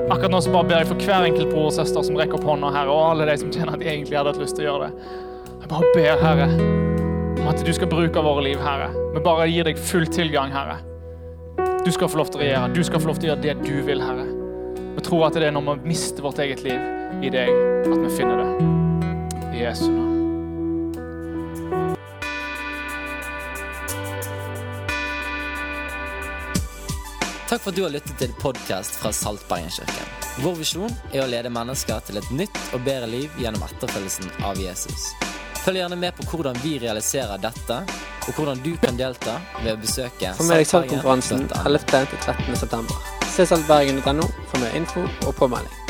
Akkurat 0.09 0.31
nå 0.31 0.39
så 0.41 0.53
bare 0.53 0.67
ber 0.69 0.81
jeg 0.81 0.89
for 0.89 1.05
hver 1.05 1.27
enkelt 1.27 1.51
bror 1.51 1.67
og 1.69 1.75
søster 1.75 2.05
som 2.07 2.17
rekker 2.17 2.39
opp 2.39 2.47
hånda, 2.47 2.71
Herre, 2.73 2.93
og 2.95 3.11
alle 3.11 3.27
de 3.29 3.35
som 3.43 3.51
kjenner 3.53 3.75
at 3.75 3.83
de 3.83 3.89
egentlig 3.91 4.17
hadde 4.17 4.33
hatt 4.33 4.41
lyst 4.41 4.57
til 4.57 4.65
å 4.65 4.71
gjøre 4.71 4.87
det. 4.87 5.11
Jeg 5.59 5.71
bare 5.75 5.91
ber, 5.97 6.23
Herre, 6.23 6.47
om 7.35 7.51
at 7.51 7.61
du 7.67 7.71
skal 7.75 7.91
bruke 7.91 8.25
våre 8.25 8.47
liv, 8.47 8.63
Herre. 8.63 8.89
Vi 9.13 9.23
bare 9.27 9.47
gir 9.51 9.67
deg 9.69 9.85
full 9.91 10.07
tilgang, 10.09 10.55
Herre. 10.55 10.79
Du 11.85 11.91
skal 11.93 12.09
få 12.11 12.23
lov 12.23 12.31
til 12.31 12.41
å 12.41 12.45
regjere. 12.47 12.73
Du 12.73 12.83
skal 12.87 13.03
få 13.03 13.11
lov 13.11 13.21
til 13.21 13.29
å 13.29 13.33
gjøre 13.33 13.45
det 13.45 13.57
du 13.61 13.75
vil, 13.85 14.03
Herre. 14.03 14.27
Vi 14.95 15.05
tror 15.05 15.29
at 15.29 15.37
det 15.37 15.51
er 15.51 15.55
når 15.55 15.69
vi 15.69 15.93
mister 15.93 16.25
vårt 16.25 16.41
eget 16.43 16.65
liv 16.65 17.23
i 17.23 17.31
deg, 17.33 17.51
at 17.85 17.97
vi 17.97 18.13
finner 18.17 18.43
det. 18.43 18.69
I 19.53 19.67
Jesu 19.67 19.89
navn. 19.91 20.08
Takk 27.49 27.61
for 27.61 27.69
at 27.69 27.75
du 27.75 27.81
har 27.81 27.89
lyttet 27.89 28.17
til 28.21 28.33
podkast 28.37 28.99
fra 29.01 29.09
Saltbergenkirken. 29.09 30.09
Vår 30.43 30.59
visjon 30.59 30.91
er 31.09 31.23
å 31.23 31.29
lede 31.31 31.49
mennesker 31.49 32.03
til 32.05 32.19
et 32.21 32.27
nytt 32.29 32.59
og 32.77 32.83
bedre 32.85 33.09
liv 33.09 33.39
gjennom 33.41 33.65
etterfølgelsen 33.65 34.29
av 34.45 34.61
Jesus. 34.61 35.07
Følg 35.63 35.81
gjerne 35.81 35.97
med 35.97 36.13
på 36.19 36.27
hvordan 36.29 36.61
vi 36.61 36.75
realiserer 36.85 37.41
dette, 37.41 37.79
og 38.27 38.37
hvordan 38.37 38.61
du 38.61 38.75
kan 38.85 39.01
delta 39.01 39.39
ved 39.63 39.73
å 39.73 39.81
besøke 39.81 40.37
Få 40.37 40.45
med 40.45 40.61
deg 40.61 40.69
Saltkonferansen 40.75 41.49
11.-13.9. 41.65 43.03
Se 43.33 43.49
saltbergen.no 43.49 44.29
for 44.45 44.61
mer 44.61 44.77
info 44.77 45.09
og 45.25 45.39
påmelding. 45.41 45.88